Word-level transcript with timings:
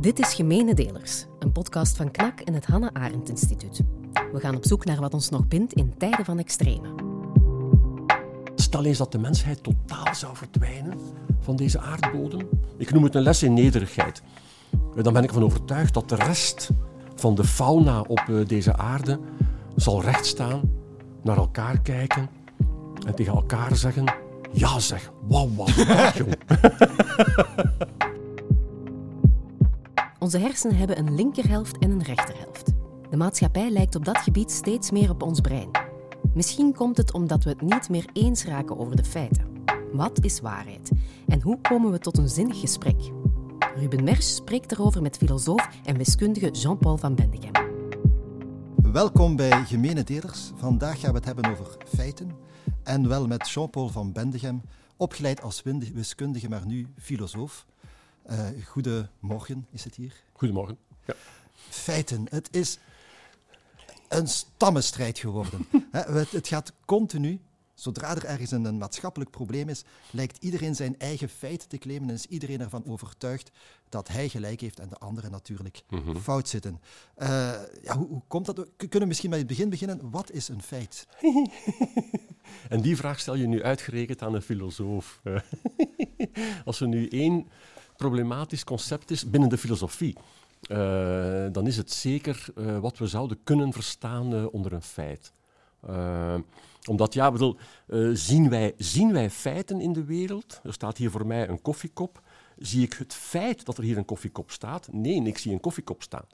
Dit 0.00 0.18
is 0.18 0.34
Gemene 0.34 0.74
Delers, 0.74 1.26
een 1.38 1.52
podcast 1.52 1.96
van 1.96 2.10
KNAK 2.10 2.40
en 2.40 2.54
het 2.54 2.66
Hannah 2.66 2.90
Arendt 2.92 3.28
Instituut. 3.28 3.80
We 4.32 4.40
gaan 4.40 4.56
op 4.56 4.64
zoek 4.66 4.84
naar 4.84 5.00
wat 5.00 5.14
ons 5.14 5.28
nog 5.28 5.48
bindt 5.48 5.72
in 5.72 5.94
tijden 5.98 6.24
van 6.24 6.38
extreme. 6.38 6.94
Stel 8.54 8.84
eens 8.84 8.98
dat 8.98 9.12
de 9.12 9.18
mensheid 9.18 9.62
totaal 9.62 10.14
zou 10.14 10.36
verdwijnen 10.36 10.98
van 11.40 11.56
deze 11.56 11.80
aardbodem. 11.80 12.48
Ik 12.76 12.92
noem 12.92 13.02
het 13.02 13.14
een 13.14 13.22
les 13.22 13.42
in 13.42 13.54
nederigheid. 13.54 14.22
Dan 15.02 15.12
ben 15.12 15.22
ik 15.22 15.28
ervan 15.28 15.44
overtuigd 15.44 15.94
dat 15.94 16.08
de 16.08 16.16
rest 16.16 16.70
van 17.14 17.34
de 17.34 17.44
fauna 17.44 18.00
op 18.00 18.22
eh, 18.28 18.46
deze 18.46 18.76
aarde 18.76 19.18
zal 19.76 20.02
rechtstaan, 20.02 20.60
naar 21.22 21.36
elkaar 21.36 21.80
kijken 21.80 22.28
en 23.06 23.14
tegen 23.14 23.34
elkaar 23.34 23.76
zeggen: 23.76 24.04
Ja, 24.52 24.78
zeg, 24.78 25.12
wauw, 25.28 25.48
wauw, 25.56 25.68
jong. 26.14 26.34
Onze 30.36 30.48
hersenen 30.48 30.76
hebben 30.76 30.98
een 30.98 31.14
linkerhelft 31.14 31.78
en 31.78 31.90
een 31.90 32.02
rechterhelft. 32.02 32.72
De 33.10 33.16
maatschappij 33.16 33.70
lijkt 33.70 33.94
op 33.94 34.04
dat 34.04 34.18
gebied 34.18 34.50
steeds 34.50 34.90
meer 34.90 35.10
op 35.10 35.22
ons 35.22 35.40
brein. 35.40 35.70
Misschien 36.34 36.74
komt 36.74 36.96
het 36.96 37.12
omdat 37.12 37.44
we 37.44 37.50
het 37.50 37.60
niet 37.60 37.88
meer 37.88 38.04
eens 38.12 38.44
raken 38.44 38.78
over 38.78 38.96
de 38.96 39.04
feiten. 39.04 39.64
Wat 39.92 40.24
is 40.24 40.40
waarheid? 40.40 40.90
En 41.26 41.40
hoe 41.40 41.60
komen 41.60 41.90
we 41.90 41.98
tot 41.98 42.18
een 42.18 42.28
zinnig 42.28 42.60
gesprek? 42.60 43.12
Ruben 43.76 44.04
Mersch 44.04 44.34
spreekt 44.34 44.72
erover 44.72 45.02
met 45.02 45.16
filosoof 45.16 45.68
en 45.84 45.96
wiskundige 45.96 46.50
Jean-Paul 46.50 46.96
van 46.96 47.14
Bendegem. 47.14 47.52
Welkom 48.92 49.36
bij 49.36 49.64
Gemene 49.64 50.04
Delers. 50.04 50.52
Vandaag 50.56 51.00
gaan 51.00 51.10
we 51.10 51.16
het 51.16 51.26
hebben 51.26 51.50
over 51.50 51.76
feiten. 51.94 52.30
En 52.82 53.08
wel 53.08 53.26
met 53.26 53.48
Jean-Paul 53.48 53.88
van 53.88 54.12
Bendegem, 54.12 54.62
opgeleid 54.96 55.42
als 55.42 55.62
wiskundige, 55.94 56.48
maar 56.48 56.66
nu 56.66 56.86
filosoof. 56.98 57.66
Uh, 58.30 58.46
goedemorgen 58.64 59.66
is 59.70 59.84
het 59.84 59.94
hier. 59.94 60.24
Goedemorgen. 60.36 60.78
Ja. 61.06 61.14
Feiten. 61.68 62.26
Het 62.30 62.48
is 62.50 62.78
een 64.08 64.28
stammenstrijd 64.28 65.18
geworden. 65.18 65.66
het 66.30 66.48
gaat 66.48 66.72
continu 66.84 67.40
Zodra 67.76 68.16
er 68.16 68.24
ergens 68.24 68.50
een, 68.50 68.78
maatschappelijk 68.78 69.30
probleem 69.30 69.68
is, 69.68 69.84
lijkt 70.10 70.44
iedereen 70.44 70.74
zijn 70.74 70.98
eigen 70.98 71.28
feiten 71.28 71.68
te 71.68 71.78
claimen 71.78 72.08
en 72.08 72.14
is 72.14 72.26
iedereen 72.26 72.60
ervan 72.60 72.86
overtuigd 72.86 73.50
dat 73.88 74.08
hij 74.08 74.28
gelijk 74.28 74.60
heeft 74.60 74.80
en 74.80 74.88
de 74.88 74.98
anderen 74.98 75.30
natuurlijk 75.30 75.82
mhm. 75.88 76.16
fout 76.16 76.48
zitten. 76.48 76.80
Uh, 77.18 77.28
ja, 77.82 77.96
hoe, 77.96 78.06
hoe, 78.06 78.22
komt 78.28 78.46
dat? 78.46 78.56
We 78.76 78.86
kunnen 78.88 79.08
misschien 79.08 79.30
bij 79.30 79.38
het 79.38 79.48
begin 79.48 79.70
beginnen. 79.70 80.10
Wat 80.10 80.30
is 80.30 80.48
een 80.48 80.62
feit? 80.62 81.06
en 82.68 82.80
die 82.80 82.96
vraag 82.96 83.20
stel 83.20 83.34
je 83.34 83.46
nu 83.46 83.62
uitgerekend 83.62 84.22
aan 84.22 84.34
een 84.34 84.42
filosoof. 84.42 85.20
Als 86.64 86.80
er 86.80 86.88
nu 86.88 87.08
één 87.08 87.48
problematisch 87.96 88.64
concept 88.64 89.10
is 89.10 89.30
binnen 89.30 89.48
de 89.48 89.58
filosofie, 89.58 90.16
uh, 90.70 91.46
dan 91.52 91.66
is 91.66 91.76
het 91.76 91.92
zeker 91.92 92.46
uh, 92.54 92.78
wat 92.78 92.98
we 92.98 93.06
zouden 93.06 93.38
kunnen 93.44 93.72
verstaan 93.72 94.50
onder 94.50 94.72
een 94.72 94.82
feit 94.82 95.34
omdat, 96.88 97.14
ja, 97.14 97.32
bedoel, 97.32 97.56
zien, 98.12 98.48
wij, 98.48 98.74
zien 98.78 99.12
wij 99.12 99.30
feiten 99.30 99.80
in 99.80 99.92
de 99.92 100.04
wereld? 100.04 100.60
Er 100.62 100.72
staat 100.72 100.96
hier 100.96 101.10
voor 101.10 101.26
mij 101.26 101.48
een 101.48 101.62
koffiekop. 101.62 102.20
Zie 102.56 102.82
ik 102.82 102.92
het 102.92 103.14
feit 103.14 103.64
dat 103.64 103.78
er 103.78 103.84
hier 103.84 103.96
een 103.96 104.04
koffiekop 104.04 104.50
staat? 104.50 104.88
Nee, 104.92 105.22
ik 105.22 105.38
zie 105.38 105.52
een 105.52 105.60
koffiekop 105.60 106.02
staan. 106.02 106.24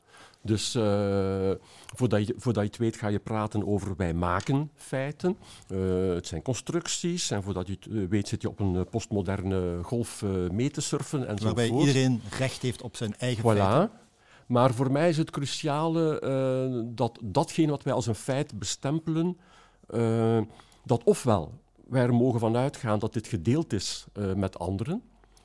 Dus 0.42 0.74
uh, 0.74 1.50
voordat, 1.94 2.26
je, 2.26 2.34
voordat 2.36 2.62
je 2.62 2.68
het 2.68 2.78
weet 2.78 2.96
ga 2.96 3.08
je 3.08 3.18
praten 3.18 3.66
over 3.66 3.96
wij 3.96 4.14
maken 4.14 4.70
feiten. 4.74 5.36
Uh, 5.68 6.14
het 6.14 6.26
zijn 6.26 6.42
constructies. 6.42 7.30
En 7.30 7.42
voordat 7.42 7.66
je 7.66 7.76
het 7.80 8.08
weet 8.08 8.28
zit 8.28 8.42
je 8.42 8.48
op 8.48 8.60
een 8.60 8.88
postmoderne 8.88 9.82
golf 9.82 10.24
mee 10.50 10.70
te 10.70 10.80
surfen. 10.80 11.26
En 11.26 11.42
Waarbij 11.42 11.70
iedereen 11.70 12.22
recht 12.38 12.62
heeft 12.62 12.82
op 12.82 12.96
zijn 12.96 13.16
eigen 13.18 13.42
voilà. 13.42 13.58
feiten. 13.58 13.90
Maar 14.46 14.74
voor 14.74 14.92
mij 14.92 15.08
is 15.08 15.16
het 15.16 15.30
cruciale 15.30 16.20
dat 16.94 17.18
datgene 17.22 17.70
wat 17.70 17.82
wij 17.82 17.92
als 17.92 18.06
een 18.06 18.14
feit 18.14 18.58
bestempelen, 18.58 19.36
uh, 19.90 20.40
dat 20.84 21.04
ofwel 21.04 21.60
wij 21.88 22.02
er 22.02 22.14
mogen 22.14 22.40
van 22.40 22.56
uitgaan 22.56 22.98
dat 22.98 23.12
dit 23.12 23.26
gedeeld 23.26 23.72
is 23.72 24.06
uh, 24.18 24.34
met 24.34 24.58
anderen. 24.58 25.02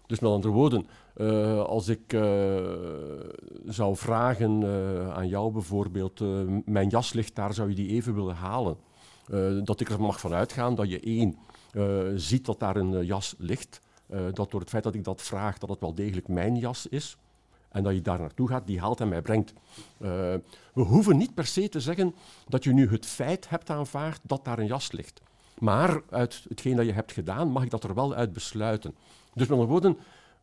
Dus 0.07 0.19
met 0.19 0.31
andere 0.31 0.53
woorden, 0.53 0.87
uh, 1.17 1.63
als 1.63 1.87
ik 1.87 2.17
zou 3.65 3.95
vragen 3.95 4.63
aan 5.13 5.27
jou 5.27 5.51
bijvoorbeeld, 5.51 6.21
mijn 6.65 6.89
jas 6.89 7.13
ligt 7.13 7.35
daar, 7.35 7.53
zou 7.53 7.69
je 7.69 7.75
die 7.75 7.89
even 7.89 8.15
willen 8.15 8.35
halen? 8.35 8.77
dat 9.63 9.79
ik 9.79 9.89
er 9.89 10.01
mag 10.01 10.19
van 10.19 10.33
uitgaan 10.33 10.75
dat 10.75 10.89
je 10.89 10.99
één 10.99 11.37
ziet 12.15 12.45
dat 12.45 12.59
daar 12.59 12.75
een 12.75 13.05
jas 13.05 13.35
ligt, 13.37 13.81
dat 14.33 14.51
door 14.51 14.59
het 14.59 14.69
feit 14.69 14.83
dat 14.83 14.95
ik 14.95 15.03
dat 15.03 15.21
vraag, 15.21 15.57
dat 15.57 15.69
het 15.69 15.79
wel 15.79 15.93
degelijk 15.93 16.27
mijn 16.27 16.57
jas 16.57 16.87
is. 16.87 17.17
En 17.69 17.83
dat 17.83 17.93
je 17.93 18.01
daar 18.01 18.19
naartoe 18.19 18.47
gaat, 18.47 18.67
die 18.67 18.79
haalt 18.79 19.01
en 19.01 19.09
mij 19.09 19.21
brengt. 19.21 19.53
We 19.97 20.41
hoeven 20.73 21.17
niet 21.17 21.33
per 21.33 21.45
se 21.45 21.69
te 21.69 21.79
zeggen 21.79 22.15
dat 22.47 22.63
je 22.63 22.73
nu 22.73 22.89
het 22.89 23.05
feit 23.05 23.49
hebt 23.49 23.69
aanvaard 23.69 24.19
dat 24.23 24.45
daar 24.45 24.59
een 24.59 24.67
jas 24.67 24.91
ligt. 24.91 25.21
Maar 25.59 26.01
uit 26.09 26.45
hetgeen 26.49 26.75
dat 26.75 26.85
je 26.85 26.91
hebt 26.91 27.11
gedaan, 27.11 27.47
mag 27.49 27.63
ik 27.63 27.69
dat 27.69 27.83
er 27.83 27.93
wel 27.93 28.13
uit 28.13 28.33
besluiten. 28.33 28.95
Dus 29.37 29.47
met 29.47 29.57
andere 29.57 29.71
woorden, 29.71 29.97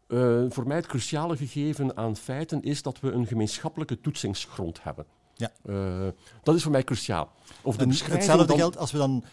uh, 0.08 0.50
voor 0.50 0.66
mij 0.66 0.76
het 0.76 0.86
cruciale 0.86 1.36
gegeven 1.36 1.96
aan 1.96 2.16
feiten 2.16 2.62
is 2.62 2.82
dat 2.82 3.00
we 3.00 3.10
een 3.10 3.26
gemeenschappelijke 3.26 4.00
toetsingsgrond 4.00 4.82
hebben. 4.82 5.06
Ja. 5.34 5.50
Uh, 5.66 6.08
dat 6.42 6.54
is 6.54 6.62
voor 6.62 6.72
mij 6.72 6.84
cruciaal. 6.84 7.32
Of 7.62 7.76
de 7.76 7.86
hetzelfde 7.86 8.46
dan... 8.46 8.56
geldt 8.56 8.76
als 8.76 8.92
we 8.92 8.98
dan 8.98 9.24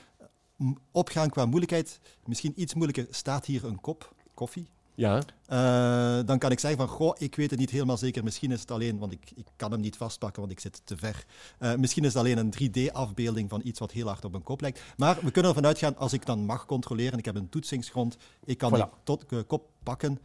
opgaan 0.91 1.29
qua 1.29 1.45
moeilijkheid. 1.45 1.99
Misschien 2.25 2.53
iets 2.55 2.73
moeilijker. 2.73 3.07
Staat 3.09 3.45
hier 3.45 3.65
een 3.65 3.81
kop 3.81 4.13
koffie? 4.33 4.67
Ja. 5.01 5.21
Uh, 5.51 6.25
dan 6.25 6.37
kan 6.37 6.51
ik 6.51 6.59
zeggen 6.59 6.79
van, 6.79 6.87
goh, 6.87 7.15
ik 7.17 7.35
weet 7.35 7.49
het 7.49 7.59
niet 7.59 7.69
helemaal 7.69 7.97
zeker. 7.97 8.23
Misschien 8.23 8.51
is 8.51 8.61
het 8.61 8.71
alleen, 8.71 8.97
want 8.99 9.11
ik, 9.11 9.31
ik 9.35 9.45
kan 9.55 9.71
hem 9.71 9.79
niet 9.79 9.97
vastpakken, 9.97 10.41
want 10.41 10.53
ik 10.53 10.59
zit 10.59 10.81
te 10.83 10.97
ver. 10.97 11.25
Uh, 11.59 11.75
misschien 11.75 12.03
is 12.03 12.13
het 12.13 12.17
alleen 12.17 12.37
een 12.37 12.53
3D-afbeelding 12.53 13.49
van 13.49 13.61
iets 13.63 13.79
wat 13.79 13.91
heel 13.91 14.07
hard 14.07 14.25
op 14.25 14.33
een 14.33 14.43
kop 14.43 14.61
lijkt. 14.61 14.81
Maar 14.97 15.17
we 15.21 15.31
kunnen 15.31 15.51
ervan 15.51 15.65
uitgaan, 15.65 15.97
als 15.97 16.13
ik 16.13 16.25
dan 16.25 16.45
mag 16.45 16.65
controleren, 16.65 17.19
ik 17.19 17.25
heb 17.25 17.35
een 17.35 17.49
toetsingsgrond, 17.49 18.17
ik 18.45 18.57
kan 18.57 18.71
voilà. 18.71 18.75
die 18.75 18.85
tot, 19.03 19.25
uh, 19.29 19.39
kop 19.47 19.69
pakken, 19.83 20.19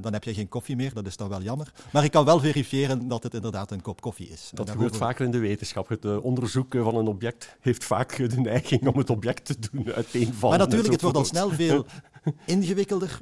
dan 0.00 0.12
heb 0.12 0.24
je 0.24 0.34
geen 0.34 0.48
koffie 0.48 0.76
meer, 0.76 0.94
dat 0.94 1.06
is 1.06 1.16
dan 1.16 1.28
wel 1.28 1.42
jammer. 1.42 1.72
Maar 1.92 2.04
ik 2.04 2.10
kan 2.10 2.24
wel 2.24 2.40
verifiëren 2.40 3.08
dat 3.08 3.22
het 3.22 3.34
inderdaad 3.34 3.70
een 3.70 3.80
kop 3.80 4.00
koffie 4.00 4.28
is. 4.28 4.50
Dat 4.54 4.70
gebeurt 4.70 4.96
vaker 4.96 5.24
in 5.24 5.30
de 5.30 5.38
wetenschap. 5.38 5.88
Het 5.88 6.20
onderzoek 6.20 6.74
van 6.74 6.94
een 6.96 7.06
object 7.06 7.56
heeft 7.60 7.84
vaak 7.84 8.16
de 8.16 8.40
neiging 8.40 8.86
om 8.86 8.98
het 8.98 9.10
object 9.10 9.44
te 9.44 9.56
doen 9.70 9.92
uiteenvallen. 9.92 10.58
Maar 10.58 10.66
natuurlijk, 10.66 10.92
het 10.92 11.02
wordt 11.02 11.16
al 11.16 11.24
snel 11.24 11.50
veel 11.50 11.86
ingewikkelder 12.46 13.20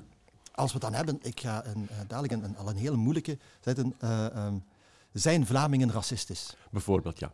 als 0.56 0.72
we 0.72 0.78
het 0.78 0.86
dan 0.90 0.94
hebben, 0.94 1.18
ik 1.22 1.40
ga 1.40 1.66
een, 1.66 1.88
uh, 1.90 1.96
dadelijk 2.06 2.32
een, 2.32 2.44
een, 2.44 2.56
al 2.56 2.68
een 2.68 2.76
hele 2.76 2.96
moeilijke 2.96 3.38
zetten. 3.60 3.94
Uh, 4.04 4.46
um, 4.46 4.64
zijn 5.12 5.46
Vlamingen 5.46 5.92
racistisch? 5.92 6.56
Bijvoorbeeld, 6.70 7.18
ja. 7.18 7.32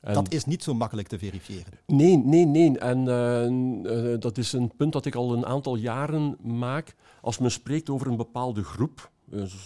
En 0.00 0.14
dat 0.14 0.32
is 0.32 0.44
niet 0.44 0.62
zo 0.62 0.74
makkelijk 0.74 1.08
te 1.08 1.18
verifiëren. 1.18 1.72
Nee, 1.86 2.16
nee, 2.16 2.46
nee. 2.46 2.78
En 2.78 2.98
uh, 3.86 4.20
dat 4.20 4.38
is 4.38 4.52
een 4.52 4.76
punt 4.76 4.92
dat 4.92 5.06
ik 5.06 5.14
al 5.14 5.32
een 5.32 5.46
aantal 5.46 5.76
jaren 5.76 6.36
maak. 6.40 6.94
Als 7.20 7.38
men 7.38 7.50
spreekt 7.50 7.90
over 7.90 8.06
een 8.06 8.16
bepaalde 8.16 8.64
groep, 8.64 9.10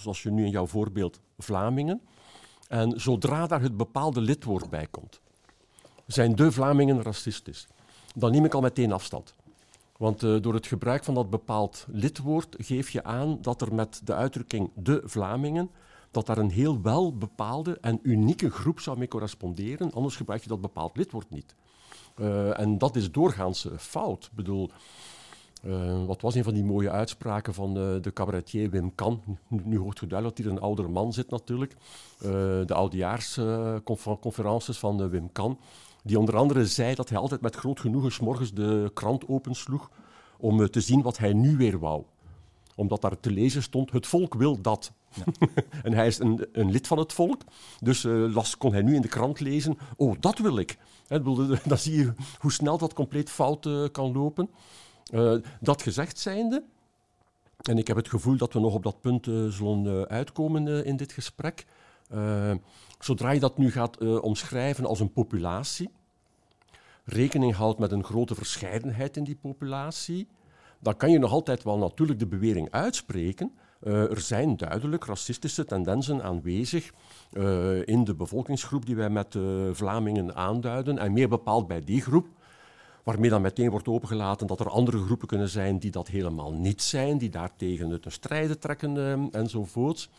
zoals 0.02 0.22
je 0.22 0.30
nu 0.30 0.44
in 0.44 0.50
jouw 0.50 0.66
voorbeeld 0.66 1.20
Vlamingen, 1.38 2.00
en 2.68 3.00
zodra 3.00 3.46
daar 3.46 3.62
het 3.62 3.76
bepaalde 3.76 4.20
lidwoord 4.20 4.70
bij 4.70 4.86
komt, 4.90 5.20
zijn 6.06 6.34
de 6.34 6.52
Vlamingen 6.52 7.02
racistisch, 7.02 7.66
dan 8.14 8.30
neem 8.30 8.44
ik 8.44 8.54
al 8.54 8.60
meteen 8.60 8.92
afstand. 8.92 9.34
Want 10.02 10.22
uh, 10.22 10.40
door 10.40 10.54
het 10.54 10.66
gebruik 10.66 11.04
van 11.04 11.14
dat 11.14 11.30
bepaald 11.30 11.86
lidwoord 11.90 12.56
geef 12.58 12.90
je 12.90 13.04
aan 13.04 13.38
dat 13.40 13.60
er 13.60 13.74
met 13.74 14.00
de 14.04 14.14
uitdrukking 14.14 14.70
de 14.74 15.02
Vlamingen, 15.04 15.70
dat 16.10 16.26
daar 16.26 16.38
een 16.38 16.50
heel 16.50 16.82
wel 16.82 17.16
bepaalde 17.16 17.78
en 17.80 17.98
unieke 18.02 18.50
groep 18.50 18.80
zou 18.80 18.98
mee 18.98 19.08
corresponderen, 19.08 19.92
anders 19.92 20.16
gebruik 20.16 20.42
je 20.42 20.48
dat 20.48 20.60
bepaald 20.60 20.96
lidwoord 20.96 21.30
niet. 21.30 21.54
Uh, 22.16 22.60
en 22.60 22.78
dat 22.78 22.96
is 22.96 23.12
doorgaans 23.12 23.64
uh, 23.64 23.72
fout. 23.78 24.24
Ik 24.24 24.36
bedoel, 24.36 24.70
wat 26.06 26.20
was 26.20 26.34
een 26.34 26.44
van 26.44 26.54
die 26.54 26.64
mooie 26.64 26.90
uitspraken 26.90 27.54
van 27.54 27.74
de 27.74 28.10
cabaretier 28.14 28.70
Wim 28.70 28.94
Kan? 28.94 29.22
Nu, 29.48 29.78
hoort 29.78 29.98
je 29.98 30.06
duidelijk 30.06 30.36
dat 30.36 30.46
hier 30.46 30.54
een 30.54 30.62
oudere 30.62 30.88
man 30.88 31.12
zit 31.12 31.30
natuurlijk. 31.30 31.76
de 32.66 32.74
oudejaarsconferences 32.74 34.78
van 34.78 35.10
Wim 35.10 35.32
Kan 35.32 35.58
die 36.02 36.18
onder 36.18 36.36
andere 36.36 36.66
zei 36.66 36.94
dat 36.94 37.08
hij 37.08 37.18
altijd 37.18 37.40
met 37.40 37.56
groot 37.56 37.80
genoegen 37.80 38.12
s 38.12 38.20
morgens 38.20 38.52
de 38.52 38.90
krant 38.94 39.28
opensloeg 39.28 39.90
om 40.38 40.60
eh, 40.60 40.66
te 40.66 40.80
zien 40.80 41.02
wat 41.02 41.18
hij 41.18 41.32
nu 41.32 41.56
weer 41.56 41.78
wou. 41.78 42.02
Omdat 42.74 43.00
daar 43.00 43.20
te 43.20 43.30
lezen 43.30 43.62
stond, 43.62 43.92
het 43.92 44.06
volk 44.06 44.34
wil 44.34 44.60
dat. 44.60 44.92
En 45.82 45.92
hij 45.92 46.06
is 46.06 46.18
een, 46.18 46.46
een, 46.52 46.70
lid 46.70 46.86
van 46.86 46.98
het 46.98 47.12
volk, 47.12 47.42
dus 47.80 48.04
uh, 48.04 48.34
las, 48.34 48.56
kon 48.56 48.72
hij 48.72 48.82
nu 48.82 48.94
in 48.94 49.00
de 49.00 49.08
krant 49.08 49.40
lezen, 49.40 49.78
oh, 49.96 50.16
dat 50.20 50.38
wil 50.38 50.58
ik. 50.58 50.78
Dan 51.64 51.78
zie 51.78 51.96
je 51.96 52.12
hoe 52.38 52.52
snel 52.52 52.78
dat 52.78 52.92
compleet 52.92 53.30
fout 53.30 53.66
uh, 53.66 53.88
kan 53.92 54.12
lopen. 54.12 54.50
Dat 55.60 55.82
gezegd 55.82 56.18
zijnde, 56.18 56.64
en 57.62 57.78
ik 57.78 57.86
heb 57.86 57.96
het 57.96 58.08
gevoel 58.08 58.36
dat 58.36 58.52
we 58.52 58.60
nog 58.60 58.74
op 58.74 58.82
dat 58.82 59.00
punt 59.00 59.24
zullen 59.48 60.08
uitkomen 60.08 60.84
in 60.84 60.96
dit 60.96 61.12
gesprek, 61.12 61.66
Zodra 63.04 63.30
je 63.30 63.40
dat 63.40 63.58
nu 63.58 63.70
gaat 63.70 64.02
uh, 64.02 64.22
omschrijven 64.22 64.86
als 64.86 65.00
een 65.00 65.12
populatie, 65.12 65.90
rekening 67.04 67.54
houdt 67.54 67.78
met 67.78 67.92
een 67.92 68.04
grote 68.04 68.34
verscheidenheid 68.34 69.16
in 69.16 69.24
die 69.24 69.38
populatie, 69.40 70.28
dan 70.78 70.96
kan 70.96 71.10
je 71.10 71.18
nog 71.18 71.32
altijd 71.32 71.62
wel 71.62 71.78
natuurlijk 71.78 72.18
de 72.18 72.26
bewering 72.26 72.70
uitspreken 72.70 73.52
Uh, 73.86 74.10
er 74.10 74.20
zijn 74.20 74.56
duidelijk 74.56 75.04
racistische 75.04 75.64
tendensen 75.64 76.22
aanwezig 76.22 76.92
uh, 77.32 77.86
in 77.86 78.04
de 78.04 78.14
bevolkingsgroep 78.14 78.86
die 78.86 78.96
wij 78.96 79.10
met 79.10 79.36
Vlamingen 79.72 80.34
aanduiden. 80.34 80.98
En 80.98 81.12
meer 81.12 81.28
bepaald 81.28 81.66
bij 81.66 81.80
die 81.80 82.00
groep, 82.00 82.26
waarmee 83.02 83.30
dan 83.30 83.42
meteen 83.42 83.70
wordt 83.70 83.88
opengelaten 83.88 84.46
dat 84.46 84.60
er 84.60 84.68
andere 84.68 84.98
groepen 84.98 85.28
kunnen 85.28 85.48
zijn 85.48 85.78
die 85.78 85.90
dat 85.90 86.08
helemaal 86.08 86.52
niet 86.52 86.82
zijn, 86.82 87.18
die 87.18 87.30
daartegen 87.30 87.90
het 87.90 88.06
strijden 88.08 88.58
trekken 88.58 89.28
enzovoorts. 89.32 90.10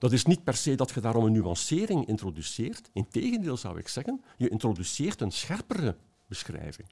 Dat 0.00 0.12
is 0.12 0.24
niet 0.24 0.44
per 0.44 0.54
se 0.56 0.74
dat 0.74 0.90
je 0.90 1.00
daarom 1.00 1.24
een 1.24 1.32
nuancering 1.32 2.06
introduceert. 2.06 2.90
Integendeel 2.92 3.56
zou 3.56 3.78
ik 3.78 3.88
zeggen, 3.88 4.20
je 4.36 4.48
introduceert 4.48 5.20
een 5.20 5.30
scherpere 5.30 5.96
beschrijving. 6.26 6.88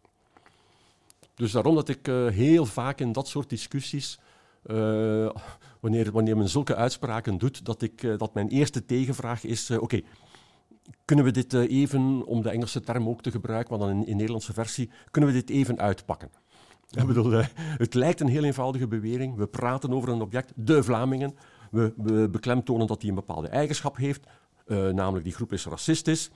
Dus 1.34 1.52
daarom 1.52 1.74
dat 1.74 1.88
ik 1.88 2.08
uh, 2.08 2.28
heel 2.30 2.66
vaak 2.66 3.00
in 3.00 3.12
dat 3.12 3.28
soort 3.28 3.48
discussies, 3.48 4.18
uh, 4.66 5.30
wanneer, 5.80 6.12
wanneer 6.12 6.36
men 6.36 6.48
zulke 6.48 6.76
uitspraken 6.76 7.38
doet, 7.38 7.64
dat, 7.64 7.82
ik, 7.82 8.02
uh, 8.02 8.18
dat 8.18 8.34
mijn 8.34 8.48
eerste 8.48 8.84
tegenvraag 8.84 9.44
is: 9.44 9.70
oké, 9.70 10.00
kunnen 11.04 11.24
we 11.24 11.30
dit 11.30 11.54
even, 11.54 12.26
om 12.26 12.42
de 12.42 12.50
Engelse 12.50 12.80
term 12.80 13.08
ook 13.08 13.22
te 13.22 13.30
gebruiken, 13.30 13.78
maar 13.78 13.88
dan 13.88 13.96
in, 13.96 14.06
in 14.06 14.16
Nederlandse 14.16 14.52
versie, 14.52 14.90
kunnen 15.10 15.30
we 15.30 15.36
dit 15.36 15.50
even 15.50 15.78
uitpakken? 15.78 16.30
Ik 16.90 17.06
bedoel, 17.06 17.30
het 17.56 17.94
lijkt 17.94 18.20
een 18.20 18.28
heel 18.28 18.44
eenvoudige 18.44 18.88
bewering. 18.88 19.36
We 19.36 19.46
praten 19.46 19.92
over 19.92 20.08
een 20.08 20.20
object, 20.20 20.52
de 20.56 20.82
Vlamingen. 20.82 21.36
We, 21.70 21.92
we 21.96 22.28
beklemtonen 22.28 22.86
dat 22.86 23.00
hij 23.00 23.08
een 23.08 23.14
bepaalde 23.14 23.48
eigenschap 23.48 23.96
heeft, 23.96 24.26
namelijk 24.92 25.24
die 25.24 25.34
groep 25.34 25.52
is 25.52 25.66
racistisch. 25.66 26.30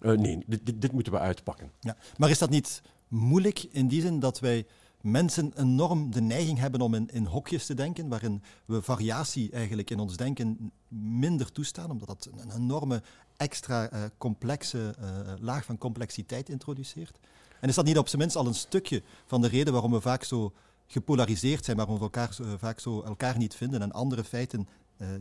nee, 0.00 0.44
dit, 0.46 0.66
dit, 0.66 0.80
dit 0.80 0.92
moeten 0.92 1.12
we 1.12 1.18
uitpakken. 1.18 1.70
Ja. 1.80 1.96
Maar 2.16 2.30
is 2.30 2.38
dat 2.38 2.50
niet 2.50 2.82
moeilijk 3.08 3.62
in 3.62 3.88
die 3.88 4.00
zin 4.00 4.20
dat 4.20 4.40
wij 4.40 4.66
mensen 5.00 5.52
enorm 5.56 6.10
de 6.10 6.20
neiging 6.20 6.58
hebben 6.58 6.80
om 6.80 6.94
in, 6.94 7.08
in 7.12 7.24
hokjes 7.24 7.66
te 7.66 7.74
denken, 7.74 8.08
waarin 8.08 8.42
we 8.64 8.82
variatie 8.82 9.50
eigenlijk 9.50 9.90
in 9.90 9.98
ons 9.98 10.16
denken 10.16 10.72
minder 10.88 11.52
toestaan, 11.52 11.90
omdat 11.90 12.08
dat 12.08 12.28
een 12.36 12.62
enorme 12.62 13.02
extra 13.36 13.92
uh, 13.92 14.02
complexe 14.18 14.94
laag 15.40 15.64
van 15.64 15.78
complexiteit 15.78 16.48
introduceert. 16.48 17.18
En 17.60 17.68
is 17.68 17.74
dat 17.74 17.84
niet 17.84 17.98
op 17.98 18.08
zijn 18.08 18.20
minst 18.20 18.36
al 18.36 18.46
een 18.46 18.54
stukje 18.54 19.02
van 19.26 19.40
de 19.40 19.48
reden 19.48 19.72
waarom 19.72 19.92
we 19.92 20.00
vaak 20.00 20.24
zo 20.24 20.52
gepolariseerd 20.86 21.64
zijn, 21.64 21.76
waarom 21.76 21.96
we 21.96 22.02
elkaar 22.02 22.36
uh, 22.40 22.46
vaak 22.58 22.80
zo 22.80 23.02
elkaar 23.02 23.38
niet 23.38 23.54
vinden 23.54 23.82
en 23.82 23.92
andere 23.92 24.24
feiten 24.24 24.68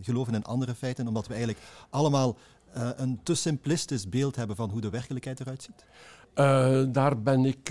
geloven 0.02 0.34
in 0.34 0.44
andere 0.44 0.76
feiten, 0.76 1.08
omdat 1.08 1.28
we 1.28 1.34
eigenlijk 1.34 1.64
allemaal 1.90 2.38
een 2.74 3.20
te 3.24 3.36
simplistisch 3.36 4.10
beeld 4.10 4.36
hebben 4.36 4.56
van 4.56 4.70
hoe 4.70 4.82
de 4.82 4.90
werkelijkheid 4.90 5.40
eruit 5.40 5.64
ziet? 5.64 5.86
Daar 6.94 7.22
ben 7.22 7.46
ik, 7.46 7.70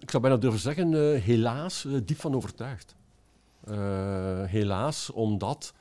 ik 0.00 0.10
zou 0.10 0.22
bijna 0.22 0.36
durven 0.36 0.60
zeggen, 0.60 0.92
helaas 1.20 1.86
diep 2.04 2.20
van 2.20 2.34
overtuigd. 2.34 2.94
helaas, 4.46 5.10
omdat 5.10 5.72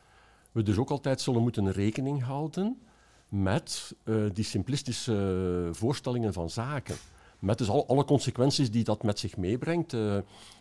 we 0.51 0.63
dus 0.63 0.77
ook 0.77 0.89
altijd 0.89 1.21
zullen 1.21 1.41
moeten 1.41 1.71
rekening 1.71 2.23
houden 2.23 2.81
met 3.29 3.95
die 4.33 4.45
simplistische 4.45 5.69
voorstellingen 5.71 6.33
van 6.33 6.49
zaken. 6.49 6.95
Met 7.45 7.57
dus 7.57 7.69
al, 7.69 7.87
alle 7.87 8.05
consequenties 8.05 8.71
die 8.71 8.83
dat 8.83 9.03
met 9.03 9.19
zich 9.19 9.37
meebrengt. 9.37 9.91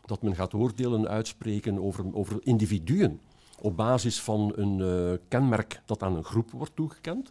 dat 0.07 0.23
men 0.23 0.35
gaat 0.35 0.55
oordelen 0.55 1.09
uitspreken 1.09 1.79
over, 1.79 2.05
over 2.13 2.37
individuen 2.43 3.21
op 3.61 3.77
basis 3.77 4.21
van 4.21 4.53
een 4.57 5.19
kenmerk 5.29 5.81
dat 5.87 6.03
aan 6.03 6.17
een 6.17 6.25
groep 6.25 6.51
wordt 6.51 6.77
toegekend. 6.77 7.31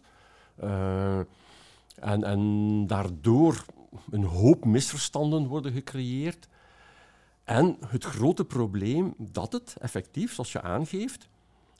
en, 1.96 2.24
en 2.24 2.86
daardoor 2.86 3.64
een 4.10 4.24
hoop 4.24 4.64
misverstanden 4.64 5.46
worden 5.46 5.72
gecreëerd. 5.72 6.48
En 7.44 7.76
het 7.86 8.04
grote 8.04 8.44
probleem 8.44 9.14
dat 9.16 9.52
het 9.52 9.76
effectief, 9.80 10.34
zoals 10.34 10.52
je 10.52 10.62
aangeeft, 10.62 11.28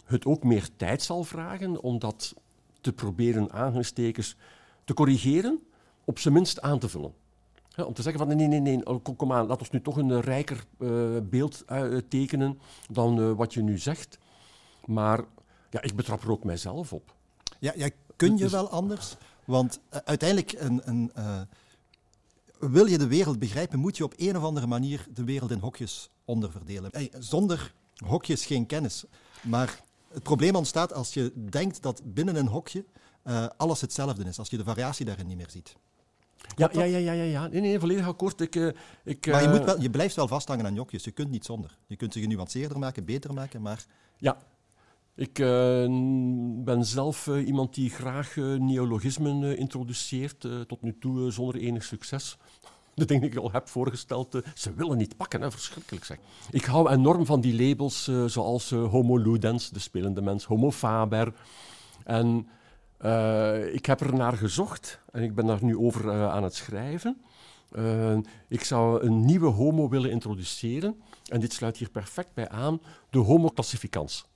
het 0.05 0.25
ook 0.25 0.43
meer 0.45 0.69
tijd 0.77 1.03
zal 1.03 1.25
vragen 1.25 1.83
om 1.83 1.99
dat 1.99 2.35
te 2.81 2.93
proberen 2.93 3.53
aangestekens 3.53 4.37
te 4.85 4.95
corrigeren, 4.95 5.63
op 6.05 6.19
zijn 6.19 6.35
minst 6.35 6.61
aan 6.61 6.79
te 6.79 6.89
vullen. 6.89 7.15
Om 7.77 7.95
te 7.95 8.03
zeggen 8.03 8.27
van 8.27 8.37
nee, 8.37 8.47
nee, 8.47 8.61
nee, 8.61 8.87
oh, 8.87 9.03
kom, 9.03 9.17
kom 9.17 9.33
aan, 9.33 9.47
laat 9.47 9.59
ons 9.59 9.71
nu 9.71 9.81
toch 9.81 9.97
een 9.97 10.21
rijker 10.21 10.65
uh, 10.79 11.19
beeld 11.23 11.65
uh, 11.73 11.99
tekenen 12.09 12.59
dan 12.91 13.19
uh, 13.19 13.33
wat 13.33 13.55
je 13.55 13.63
nu 13.63 13.79
zegt. 13.79 14.19
Maar 14.85 15.25
ja, 15.71 15.83
ik 15.83 15.97
betrap 15.97 16.23
er 16.23 16.31
ook 16.31 16.45
mijzelf 16.45 16.93
op. 16.93 17.15
Ja, 17.59 17.73
ja 17.77 17.89
kun 18.17 18.37
je 18.37 18.49
wel 18.49 18.69
anders? 18.69 19.17
Want 19.45 19.81
uiteindelijk 19.91 20.53
een, 20.53 20.81
een 20.85 21.13
wil 22.59 22.87
je 22.87 22.99
de 22.99 23.07
wereld 23.07 23.39
begrijpen, 23.39 23.79
moet 23.79 23.97
je 23.97 24.05
op 24.05 24.15
een 24.17 24.37
of 24.37 24.43
andere 24.43 24.67
manier 24.67 25.07
de 25.15 25.25
wereld 25.25 25.51
in 25.51 25.59
hokjes 25.59 26.11
onderverdelen. 26.25 26.91
Hey, 26.93 27.13
zonder 27.19 27.75
hokjes 28.07 28.47
geen 28.47 28.67
kennis. 28.67 29.05
Maar 29.43 29.81
het 30.09 30.23
probleem 30.23 30.57
ontstaat 30.57 30.93
als 30.93 31.15
je 31.15 31.33
denkt 31.51 31.83
dat 31.83 32.03
binnen 32.05 32.37
een 32.37 32.49
hokje 32.49 32.85
alles 33.57 33.81
hetzelfde 33.81 34.25
is, 34.25 34.39
als 34.39 34.51
je 34.51 34.57
de 34.57 34.65
variatie 34.65 35.05
daarin 35.05 35.27
niet 35.27 35.37
meer 35.37 35.51
ziet. 35.51 35.77
Ja, 36.57 36.69
ja, 36.73 36.85
ja, 36.85 37.13
ja, 37.13 37.23
ja. 37.23 37.49
Nee, 37.49 37.61
nee, 37.61 37.79
volledig 37.79 38.07
akkoord. 38.07 38.41
Ik, 38.41 38.55
uh, 38.55 38.71
ik. 39.05 39.27
Maar 39.27 39.43
je, 39.43 39.49
moet 39.49 39.65
wel, 39.65 39.81
je 39.81 39.91
blijft 39.91 40.17
wel 40.17 40.29
vasthangen 40.29 40.67
aan 40.67 40.77
hokjes. 40.77 41.05
Je 41.05 41.11
kunt 41.11 41.31
niet 41.31 41.45
zonder. 41.45 41.77
Je 41.87 41.97
kunt 41.97 42.13
ze 42.13 42.21
genuanceerder 42.21 42.79
maken, 42.79 43.05
beter 43.05 43.35
maken, 43.35 43.63
maar... 43.63 43.85
Ja, 44.19 44.37
ik 45.17 45.39
uh, 45.39 45.47
ben 46.65 46.85
zelf 46.85 47.27
uh, 47.27 47.47
iemand 47.47 47.75
die 47.75 47.91
graag 47.91 48.37
uh, 48.37 48.59
neologismen 48.61 49.59
introduceert, 49.59 50.41
tot 50.67 50.83
nu 50.83 50.99
toe 50.99 51.31
zonder 51.31 51.57
enig 51.57 51.85
succes. 51.85 52.37
De 52.95 53.05
dingen 53.05 53.23
die 53.23 53.31
ik 53.31 53.45
al 53.45 53.53
heb 53.53 53.69
voorgesteld, 53.69 54.43
ze 54.55 54.75
willen 54.75 54.97
niet 54.97 55.17
pakken, 55.17 55.41
hè, 55.41 55.51
verschrikkelijk 55.51 56.05
zeg. 56.05 56.19
Ik 56.51 56.65
hou 56.65 56.91
enorm 56.91 57.27
van 57.27 57.41
die 57.41 57.69
labels 57.69 58.11
zoals 58.27 58.71
homo 58.71 59.17
ludens, 59.17 59.71
de 59.71 59.79
spelende 59.79 60.23
mens, 60.23 60.45
homo 60.45 60.71
faber. 60.71 61.35
En 62.05 62.49
ik 63.73 63.87
heb 63.87 64.01
er 64.01 64.15
naar 64.15 64.33
gezocht 64.33 65.01
en 65.13 65.23
ik 65.23 65.35
ben 65.35 65.47
daar 65.47 65.65
nu 65.65 65.77
over 65.77 66.29
aan 66.31 66.43
het 66.43 66.55
schrijven. 66.55 67.23
ik 68.49 68.65
zou 68.65 69.03
een 69.03 69.25
nieuwe 69.25 69.47
homo 69.47 69.89
willen 69.89 70.11
introduceren 70.11 71.01
en 71.27 71.41
dit 71.41 71.53
sluit 71.53 71.77
hier 71.77 71.91
perfect 71.91 72.35
bij 72.35 72.49
aan, 72.49 72.81
de 73.11 73.19
homo 73.19 73.49
classificans. 73.49 74.27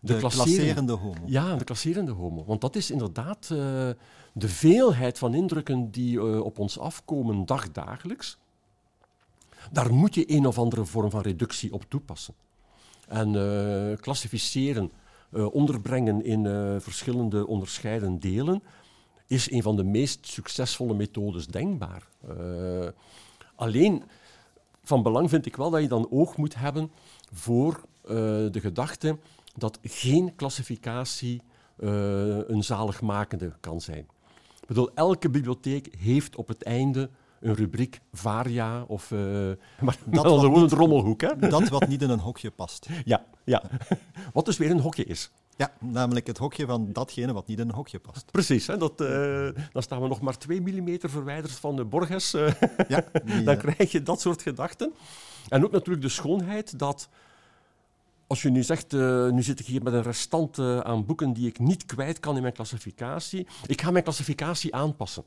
De, 0.00 0.12
de 0.12 0.18
klasserende 0.18 0.92
homo. 0.92 1.22
Ja, 1.26 1.56
de 1.56 1.64
klasserende 1.64 2.12
homo. 2.12 2.44
Want 2.44 2.60
dat 2.60 2.76
is 2.76 2.90
inderdaad 2.90 3.48
de 3.48 4.48
veelheid 4.48 5.18
van 5.18 5.34
indrukken 5.34 5.90
die 5.90 6.42
op 6.44 6.58
ons 6.58 6.78
afkomen 6.78 7.46
dagdagelijks. 7.46 8.38
Daar 9.72 9.94
moet 9.94 10.14
je 10.14 10.32
een 10.32 10.46
of 10.46 10.58
andere 10.58 10.84
vorm 10.84 11.10
van 11.10 11.20
reductie 11.20 11.72
op 11.72 11.84
toepassen. 11.88 12.34
En 13.08 13.32
klassificeren, 14.00 14.90
onderbrengen 15.32 16.24
in 16.24 16.44
verschillende 16.80 17.46
onderscheiden 17.46 18.20
delen, 18.20 18.62
is 19.26 19.50
een 19.50 19.62
van 19.62 19.76
de 19.76 19.84
meest 19.84 20.26
succesvolle 20.26 20.94
methodes 20.94 21.46
denkbaar. 21.46 22.08
alleen 23.54 24.02
van 24.82 25.02
belang 25.02 25.28
vind 25.28 25.46
ik 25.46 25.56
wel 25.56 25.70
dat 25.70 25.80
je 25.80 25.88
dan 25.88 26.10
oog 26.10 26.36
moet 26.36 26.54
hebben 26.54 26.90
voor 27.32 27.80
de 28.02 28.60
gedachte 28.60 29.18
dat 29.56 29.78
geen 29.82 30.34
klassificatie 30.34 31.42
een 31.76 32.64
zaligmakende 32.64 33.52
kan 33.60 33.80
zijn. 33.80 34.06
Ik 34.60 34.66
bedoel, 34.66 34.94
elke 34.94 35.30
bibliotheek 35.30 35.94
heeft 35.98 36.36
op 36.36 36.48
het 36.48 36.62
einde 36.62 37.10
een 37.40 37.54
rubriek 37.54 38.00
varia 38.12 38.82
of 38.82 39.10
uh, 39.10 39.18
maar 39.80 39.96
dat 40.04 40.24
dan 40.24 40.40
gewoon 40.40 40.62
een 40.62 40.68
rommelhoek. 40.68 41.20
Hè? 41.20 41.36
Dat 41.36 41.68
wat 41.68 41.88
niet 41.92 42.02
in 42.02 42.10
een 42.10 42.18
hokje 42.18 42.50
past. 42.50 42.88
Ja, 43.04 43.24
ja. 43.44 43.62
wat 44.32 44.44
dus 44.44 44.56
weer 44.56 44.70
een 44.70 44.80
hokje 44.80 45.04
is. 45.04 45.30
Ja, 45.56 45.72
namelijk 45.80 46.26
het 46.26 46.38
hokje 46.38 46.66
van 46.66 46.92
datgene 46.92 47.32
wat 47.32 47.46
niet 47.46 47.58
in 47.58 47.68
een 47.68 47.74
hokje 47.74 47.98
past. 47.98 48.30
Precies, 48.30 48.66
hè, 48.66 48.76
dat, 48.76 49.00
uh, 49.00 49.48
dan 49.72 49.82
staan 49.82 50.02
we 50.02 50.08
nog 50.08 50.20
maar 50.20 50.38
twee 50.38 50.60
millimeter 50.60 51.10
verwijderd 51.10 51.52
van 51.52 51.76
de 51.76 51.84
Borges. 51.84 52.34
Uh, 52.34 52.50
ja, 52.88 53.04
die, 53.24 53.42
dan 53.42 53.56
krijg 53.56 53.92
je 53.92 54.02
dat 54.02 54.20
soort 54.20 54.42
gedachten. 54.42 54.92
En 55.48 55.64
ook 55.64 55.70
natuurlijk 55.70 56.02
de 56.02 56.08
schoonheid 56.08 56.78
dat 56.78 57.08
als 58.28 58.42
je 58.42 58.50
nu 58.50 58.62
zegt, 58.62 58.92
uh, 58.92 59.28
nu 59.28 59.42
zit 59.42 59.60
ik 59.60 59.66
hier 59.66 59.82
met 59.82 59.92
een 59.92 60.02
restant 60.02 60.58
uh, 60.58 60.78
aan 60.78 61.06
boeken 61.06 61.32
die 61.32 61.46
ik 61.46 61.58
niet 61.58 61.86
kwijt 61.86 62.20
kan 62.20 62.36
in 62.36 62.42
mijn 62.42 62.54
klassificatie. 62.54 63.46
Ik 63.66 63.80
ga 63.80 63.90
mijn 63.90 64.04
klassificatie 64.04 64.74
aanpassen. 64.74 65.24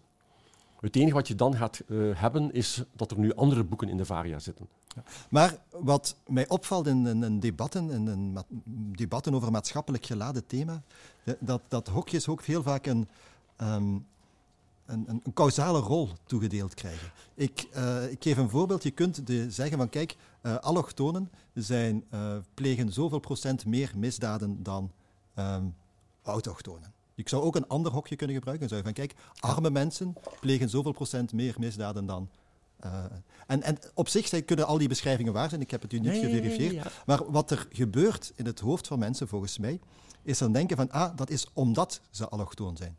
Het 0.81 0.95
enige 0.95 1.13
wat 1.13 1.27
je 1.27 1.35
dan 1.35 1.55
gaat 1.55 1.81
uh, 1.87 2.19
hebben, 2.19 2.51
is 2.51 2.83
dat 2.95 3.11
er 3.11 3.19
nu 3.19 3.33
andere 3.33 3.63
boeken 3.63 3.89
in 3.89 3.97
de 3.97 4.05
varia 4.05 4.39
zitten. 4.39 4.67
Maar 5.29 5.57
wat 5.69 6.15
mij 6.27 6.47
opvalt 6.49 6.87
in, 6.87 7.39
debatten, 7.39 7.89
in, 7.91 8.07
in, 8.07 8.37
debatten 8.95 9.33
over 9.33 9.51
maatschappelijk 9.51 10.05
geladen 10.05 10.45
thema, 10.45 10.81
dat, 11.39 11.61
dat 11.67 11.87
hokjes 11.87 12.27
ook 12.27 12.43
heel 12.43 12.63
vaak 12.63 12.85
een, 12.85 13.07
um, 13.61 14.05
een, 14.85 15.05
een, 15.07 15.33
causale 15.33 15.79
rol 15.79 16.09
toegedeeld 16.23 16.73
krijgen. 16.73 17.11
Ik, 17.33 17.67
uh, 17.75 18.11
ik 18.11 18.23
geef 18.23 18.37
een 18.37 18.49
voorbeeld. 18.49 18.83
Je 18.83 18.91
kunt 18.91 19.27
de, 19.27 19.51
zeggen 19.51 19.77
van 19.77 19.89
kijk, 19.89 20.15
uh, 20.41 20.55
allochtonen 20.57 21.31
zijn, 21.53 22.03
plegen 22.53 22.93
zoveel 22.93 23.19
procent 23.19 23.65
meer 23.65 23.91
misdaden 23.95 24.63
dan 24.63 24.91
um, 25.35 25.75
autochtonen. 26.23 26.93
Ik 27.21 27.29
zou 27.29 27.43
ook 27.43 27.55
een 27.55 27.67
ander 27.67 27.91
hokje 27.91 28.15
kunnen 28.15 28.35
gebruiken. 28.35 28.67
Dan 28.67 28.77
zou 28.77 28.89
je 28.89 28.95
van 28.95 29.05
kijk, 29.05 29.19
arme 29.39 29.69
mensen 29.69 30.15
plegen 30.39 30.69
zoveel 30.69 30.91
procent 30.91 31.33
meer 31.33 31.55
misdaden 31.57 32.05
dan 32.05 32.29
Uh, 32.85 33.03
en, 33.47 33.61
en, 33.63 33.77
op 33.93 34.07
zich 34.07 34.27
zijn, 34.27 34.45
kunnen 34.45 34.67
al 34.67 34.77
die 34.77 34.87
beschrijvingen 34.87 35.33
waar 35.33 35.49
zijn, 35.49 35.61
ik 35.61 35.71
heb 35.71 35.81
het 35.81 35.93
u 35.93 35.99
niet 35.99 36.11
geverifieerd. 36.11 36.91
maar 37.05 37.31
wat 37.31 37.51
er 37.51 37.67
gebeurt 37.71 38.31
in 38.35 38.45
het 38.45 38.59
hoofd 38.59 38.87
van 38.87 38.99
mensen, 38.99 39.27
volgens 39.27 39.57
mij, 39.57 39.79
is 40.23 40.37
dan 40.37 40.51
denken 40.51 40.77
van, 40.77 40.91
ah, 40.91 41.17
dat 41.17 41.29
is 41.29 41.47
omdat 41.53 42.01
ze 42.09 42.29
allochtoon 42.29 42.77
zijn. 42.77 42.97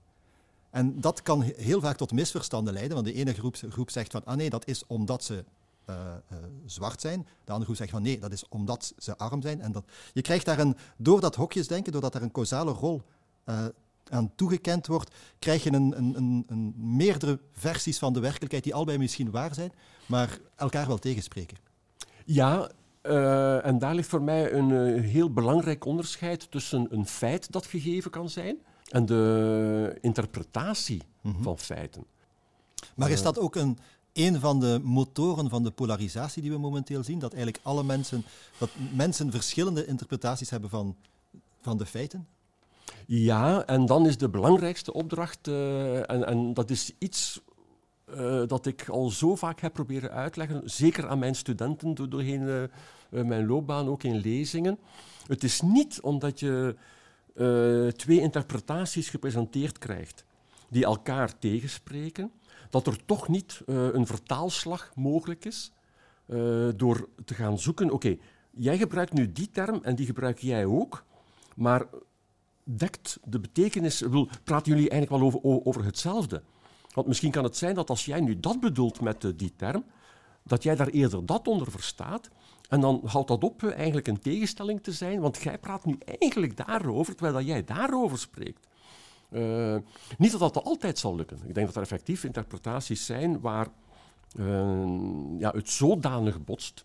En 0.70 1.00
dat 1.00 1.22
kan 1.22 1.42
heel 1.42 1.80
vaak 1.80 1.96
tot 1.96 2.12
misverstanden 2.12 2.72
leiden, 2.72 2.94
want 2.94 3.06
de 3.06 3.12
ene 3.14 3.32
groep, 3.32 3.56
groep 3.68 3.90
zegt 3.90 4.12
van, 4.12 4.24
ah 4.24 4.36
nee, 4.36 4.50
dat 4.50 4.66
is 4.66 4.86
omdat 4.86 5.24
ze 5.24 5.44
uh, 5.86 5.96
uh, 6.32 6.38
zwart 6.66 7.00
zijn. 7.00 7.26
De 7.44 7.52
andere 7.52 7.64
groep 7.64 7.76
zegt 7.76 7.90
van, 7.90 8.02
nee, 8.02 8.18
dat 8.18 8.32
is 8.32 8.48
omdat 8.48 8.92
ze 8.98 9.16
arm 9.16 9.42
zijn. 9.42 9.60
En 9.60 9.72
dat, 9.72 9.84
je 10.12 10.22
krijgt 10.22 10.44
daar 10.44 10.58
een, 10.58 10.76
door 10.96 11.20
dat 11.20 11.34
hokjesdenken, 11.34 11.92
doordat 11.92 12.14
er 12.14 12.22
een 12.22 12.32
causale 12.32 12.70
rol 12.70 13.02
uh, 13.46 13.64
aan 14.12 14.32
toegekend 14.34 14.86
wordt, 14.86 15.14
krijg 15.38 15.62
je 15.62 15.72
een, 15.72 15.98
een, 15.98 16.16
een, 16.16 16.44
een, 16.48 16.74
meerdere 16.76 17.40
versies 17.52 17.98
van 17.98 18.12
de 18.12 18.20
werkelijkheid 18.20 18.64
die 18.64 18.74
allebei 18.74 18.98
misschien 18.98 19.30
waar 19.30 19.54
zijn, 19.54 19.72
maar 20.06 20.38
elkaar 20.56 20.86
wel 20.86 20.98
tegenspreken. 20.98 21.56
Ja, 22.24 22.70
uh, 23.02 23.66
en 23.66 23.78
daar 23.78 23.94
ligt 23.94 24.08
voor 24.08 24.22
mij 24.22 24.52
een 24.52 24.70
uh, 24.70 25.02
heel 25.10 25.32
belangrijk 25.32 25.84
onderscheid 25.84 26.50
tussen 26.50 26.86
een 26.90 27.06
feit 27.06 27.52
dat 27.52 27.66
gegeven 27.66 28.10
kan 28.10 28.30
zijn 28.30 28.56
en 28.88 29.06
de 29.06 29.98
interpretatie 30.00 31.02
mm 31.20 31.32
-hmm. 31.32 31.42
van 31.42 31.58
feiten. 31.58 32.04
Maar 32.94 33.10
is 33.10 33.22
dat 33.22 33.38
ook 33.38 33.56
een, 33.56 33.78
een 34.12 34.40
van 34.40 34.60
de 34.60 34.80
motoren 34.82 35.50
van 35.50 35.62
de 35.62 35.70
polarisatie 35.70 36.42
die 36.42 36.50
we 36.50 36.58
momenteel 36.58 37.04
zien? 37.04 37.18
Dat 37.18 37.32
eigenlijk 37.32 37.64
alle 37.64 37.84
mensen, 37.84 38.24
dat 38.58 38.70
mensen 38.94 39.30
verschillende 39.30 39.86
interpretaties 39.86 40.50
hebben 40.50 40.70
van, 40.70 40.96
van 41.60 41.78
de 41.78 41.86
feiten? 41.86 42.26
Ja, 43.06 43.66
en 43.66 43.86
dan 43.86 44.06
is 44.06 44.16
de 44.16 44.28
belangrijkste 44.28 44.92
opdracht, 44.92 45.48
uh, 45.48 46.10
en, 46.10 46.26
en, 46.26 46.54
dat 46.54 46.70
is 46.70 46.92
iets 46.98 47.40
uh, 48.14 48.42
dat 48.46 48.66
ik 48.66 48.88
al 48.88 49.10
zo 49.10 49.36
vaak 49.36 49.60
heb 49.60 49.72
proberen 49.72 50.10
uitleggen, 50.10 50.62
zeker 50.64 51.08
aan 51.08 51.18
mijn 51.18 51.34
studenten 51.34 51.94
door, 51.94 52.08
doorheen 52.08 52.42
uh, 52.42 53.24
mijn 53.24 53.46
loopbaan, 53.46 53.88
ook 53.88 54.02
in 54.02 54.16
lezingen. 54.16 54.78
Het 55.26 55.44
is 55.44 55.60
niet 55.60 56.00
omdat 56.00 56.40
je 56.40 56.76
twee 57.96 58.20
interpretaties 58.20 59.08
gepresenteerd 59.08 59.78
krijgt 59.78 60.24
die 60.68 60.84
elkaar 60.84 61.38
tegenspreken, 61.38 62.30
dat 62.70 62.86
er 62.86 63.04
toch 63.04 63.28
niet 63.28 63.60
een 63.66 64.06
vertaalslag 64.06 64.92
mogelijk 64.94 65.44
is 65.44 65.72
door 66.76 67.08
te 67.24 67.34
gaan 67.34 67.58
zoeken. 67.58 67.90
Oké, 67.90 68.16
jij 68.50 68.78
gebruikt 68.78 69.12
nu 69.12 69.32
die 69.32 69.50
term 69.50 69.80
en 69.82 69.94
die 69.94 70.06
gebruik 70.06 70.38
jij 70.38 70.64
ook, 70.64 71.04
maar 71.54 71.86
dekt 72.76 73.18
de 73.24 73.40
betekenis. 73.40 74.00
Wil, 74.00 74.28
praten 74.44 74.72
jullie 74.72 74.90
eigenlijk 74.90 75.22
wel 75.22 75.32
over, 75.32 75.66
over 75.66 75.84
hetzelfde? 75.84 76.42
Want 76.94 77.06
misschien 77.06 77.30
kan 77.30 77.44
het 77.44 77.56
zijn 77.56 77.74
dat 77.74 77.90
als 77.90 78.04
jij 78.04 78.20
nu 78.20 78.40
dat 78.40 78.60
bedoelt 78.60 79.00
met 79.00 79.24
uh, 79.24 79.32
die 79.36 79.52
term, 79.56 79.84
dat 80.42 80.62
jij 80.62 80.76
daar 80.76 80.88
eerder 80.88 81.26
dat 81.26 81.48
onder 81.48 81.70
verstaat. 81.70 82.28
En 82.68 82.80
dan 82.80 83.00
houdt 83.04 83.28
dat 83.28 83.44
op 83.44 83.62
uh, 83.62 83.76
eigenlijk 83.76 84.08
een 84.08 84.20
tegenstelling 84.20 84.82
te 84.82 84.92
zijn, 84.92 85.20
want 85.20 85.42
jij 85.42 85.58
praat 85.58 85.84
nu 85.84 85.98
eigenlijk 86.18 86.56
daarover, 86.56 87.14
terwijl 87.14 87.36
dat 87.36 87.46
jij 87.46 87.64
daarover 87.64 88.18
spreekt. 88.18 88.68
Uh, 89.30 89.76
niet 90.18 90.30
dat 90.30 90.40
dat 90.40 90.64
altijd 90.64 90.98
zal 90.98 91.16
lukken. 91.16 91.38
Ik 91.46 91.54
denk 91.54 91.66
dat 91.66 91.76
er 91.76 91.82
effectief 91.82 92.24
interpretaties 92.24 93.06
zijn 93.06 93.40
waar 93.40 93.68
ja, 95.38 95.50
het 95.50 95.68
zodanig 95.70 96.44
botst. 96.44 96.84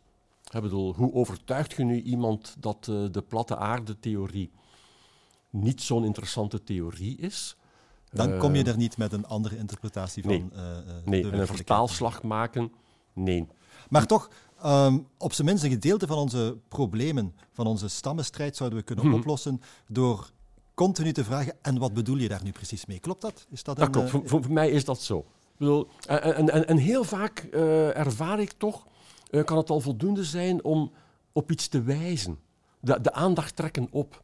Ik 0.52 0.62
bedoel, 0.62 0.94
hoe 0.94 1.14
overtuigt 1.14 1.74
je 1.74 1.84
nu 1.84 2.02
iemand 2.02 2.56
dat 2.60 2.84
de 2.86 3.24
platte 3.28 3.58
aarde-theorie 3.58 4.52
niet 5.50 5.82
zo'n 5.82 6.06
interessante 6.06 6.64
theorie 6.64 7.18
is. 7.18 7.58
Dan 8.10 8.38
kom 8.38 8.56
je 8.56 8.64
er 8.64 8.78
niet 8.78 8.98
met 8.98 9.14
een 9.14 9.26
andere 9.26 9.58
interpretatie 9.58 10.24
van. 10.24 10.32
Nee, 10.32 10.46
uh, 10.54 10.62
nee. 11.06 11.32
en 11.32 11.40
een 11.40 11.48
vertaalslag 11.48 12.24
maken, 12.24 12.72
nee. 13.14 13.48
Maar 13.90 14.06
toch, 14.06 14.30
um, 14.66 15.08
op 15.18 15.34
zijn 15.34 15.48
minst 15.48 15.64
een 15.64 15.70
gedeelte 15.70 16.08
van 16.08 16.18
onze 16.18 16.58
problemen, 16.68 17.36
van 17.52 17.68
onze 17.68 17.88
stammenstrijd, 17.88 18.56
zouden 18.56 18.80
we 18.80 18.86
kunnen 18.86 19.06
hmm. 19.06 19.14
oplossen 19.14 19.62
door 19.88 20.32
continu 20.74 21.12
te 21.12 21.24
vragen: 21.24 21.54
en 21.62 21.78
wat 21.78 21.94
bedoel 21.94 22.18
je 22.18 22.28
daar 22.28 22.44
nu 22.44 22.52
precies 22.52 22.86
mee? 22.86 23.00
Klopt 23.00 23.22
dat? 23.22 23.46
Is 23.50 23.64
dat, 23.64 23.76
dat 23.76 23.86
een, 23.86 23.92
klopt. 23.92 24.08
Uh, 24.08 24.14
voor, 24.14 24.44
voor, 24.44 24.54
mij 24.54 24.70
is 24.70 24.86
dat 24.86 25.02
zo. 25.02 25.18
Ik 25.20 25.58
bedoel, 25.58 25.88
en, 26.08 26.50
en, 26.50 26.68
en, 26.68 26.78
heel 26.78 27.04
vaak 27.04 27.48
uh, 27.52 27.98
ervaar 27.98 28.40
ik 28.40 28.52
toch, 28.52 28.88
kan 29.46 29.58
het 29.58 29.70
al 29.70 29.80
voldoende 29.80 30.24
zijn 30.24 30.64
om 30.64 30.92
op 31.32 31.52
iets 31.52 31.68
te 31.68 31.82
wijzen. 31.82 32.40
De, 32.80 33.02
de 33.02 33.14
aandacht 33.14 33.56
trekken 33.56 33.88
op. 33.92 34.24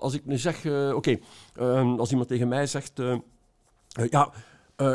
Als 0.00 0.14
ik 0.14 0.26
nu 0.26 0.38
zeg, 0.38 0.64
uh, 0.64 0.86
oké, 0.86 0.96
okay, 0.96 1.22
uh, 1.58 1.98
als 1.98 2.10
iemand 2.10 2.28
tegen 2.28 2.48
mij 2.48 2.66
zegt, 2.66 2.98
uh, 2.98 3.18
ja, 4.10 4.32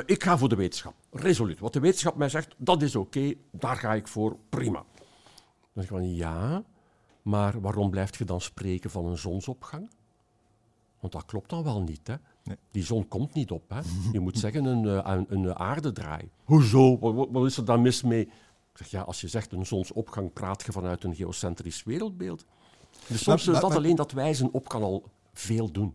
ik 0.05 0.23
ga 0.23 0.37
voor 0.37 0.49
de 0.49 0.55
wetenschap, 0.55 0.93
resoluut. 1.11 1.59
Wat 1.59 1.73
de 1.73 1.79
wetenschap 1.79 2.15
mij 2.15 2.29
zegt, 2.29 2.55
dat 2.57 2.81
is 2.81 2.95
oké, 2.95 3.17
okay, 3.17 3.37
daar 3.51 3.75
ga 3.75 3.93
ik 3.93 4.07
voor, 4.07 4.37
prima. 4.49 4.83
Dan 5.73 5.83
zeg 5.83 5.83
ik 5.83 5.89
van, 5.89 6.15
ja, 6.15 6.63
maar 7.21 7.61
waarom 7.61 7.89
blijft 7.89 8.15
je 8.15 8.25
dan 8.25 8.41
spreken 8.41 8.89
van 8.89 9.05
een 9.05 9.17
zonsopgang? 9.17 9.89
Want 10.99 11.13
dat 11.13 11.25
klopt 11.25 11.49
dan 11.49 11.63
wel 11.63 11.81
niet, 11.81 12.07
hè? 12.07 12.15
Nee. 12.43 12.57
Die 12.71 12.83
zon 12.83 13.07
komt 13.07 13.33
niet 13.33 13.51
op, 13.51 13.69
hè? 13.69 13.79
Je 14.11 14.19
moet 14.19 14.37
zeggen 14.37 14.65
een, 14.65 15.09
een, 15.11 15.25
een 15.29 15.55
aardedraai. 15.55 16.29
Hoezo? 16.43 16.99
Wat, 16.99 17.27
wat 17.31 17.45
is 17.45 17.57
er 17.57 17.65
dan 17.65 17.81
mis 17.81 18.03
mee? 18.03 18.21
Ik 18.75 18.77
zeg, 18.81 18.87
ja, 18.87 19.01
als 19.01 19.21
je 19.21 19.27
zegt 19.27 19.51
een 19.51 19.65
zonsopgang, 19.65 20.33
praat 20.33 20.65
je 20.65 20.71
vanuit 20.71 21.03
een 21.03 21.15
geocentrisch 21.15 21.83
wereldbeeld. 21.83 22.45
Dus 23.07 23.23
soms 23.23 23.45
maar, 23.45 23.61
dat 23.61 23.75
alleen 23.75 23.95
dat 23.95 24.11
wijzen 24.11 24.49
op 24.51 24.67
kan 24.67 24.83
al 24.83 25.03
veel 25.33 25.71
doen. 25.71 25.93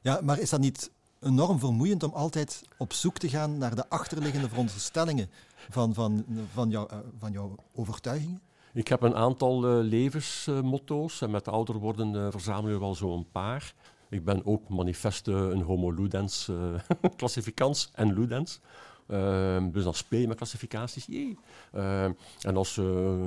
Ja, 0.00 0.20
maar 0.22 0.38
is 0.38 0.50
dat 0.50 0.60
niet 0.60 0.90
enorm 1.20 1.58
vermoeiend 1.58 2.02
om 2.02 2.12
altijd 2.12 2.62
op 2.76 2.92
zoek 2.92 3.18
te 3.18 3.28
gaan 3.28 3.58
naar 3.58 3.74
de 3.74 3.88
achterliggende 3.88 4.48
veronderstellingen 4.48 5.30
van, 5.70 5.94
van, 5.94 6.24
van, 6.52 6.70
jou, 6.70 6.88
uh, 6.92 6.98
van 7.18 7.32
jouw 7.32 7.54
overtuigingen? 7.74 8.40
Ik 8.72 8.88
heb 8.88 9.02
een 9.02 9.14
aantal 9.14 9.78
uh, 9.78 9.84
levensmotto's 9.88 11.20
en 11.20 11.30
met 11.30 11.48
ouder 11.48 11.78
worden 11.78 12.14
uh, 12.14 12.26
verzamelen 12.30 12.74
we 12.74 12.80
wel 12.80 12.94
zo 12.94 13.14
een 13.14 13.30
paar. 13.32 13.74
Ik 14.08 14.24
ben 14.24 14.46
ook 14.46 14.68
manifeste 14.68 15.32
een 15.32 15.62
homo 15.62 15.90
ludens 15.90 16.50
klassificans 17.16 17.90
en 17.94 18.12
ludens. 18.12 18.60
Ehm, 19.06 19.70
dus 19.70 19.84
dan 19.84 19.94
speel 19.94 20.20
je 20.20 20.28
met 20.28 20.36
klassificaties. 20.36 21.08
Ehm, 21.72 22.12
en 22.40 22.56
als 22.56 22.80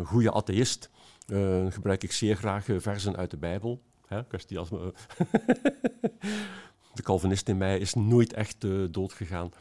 goede 0.03 0.31
atheïst 0.31 0.89
uh, 1.27 1.65
gebruik 1.69 2.03
ik 2.03 2.11
zeer 2.11 2.35
graag 2.35 2.67
uh, 2.67 2.79
versen 2.79 3.15
uit 3.15 3.31
de 3.31 3.37
Bijbel. 3.37 3.81
Hè, 4.07 4.25
kwestie 4.25 4.59
als 4.59 4.69
me, 4.69 4.93
de 6.93 7.01
Calvinist 7.01 7.49
in 7.49 7.57
mij 7.57 7.79
is 7.79 7.93
nooit 7.93 8.33
echt 8.33 8.63
uh, 8.63 8.87
doodgegaan. 8.91 9.51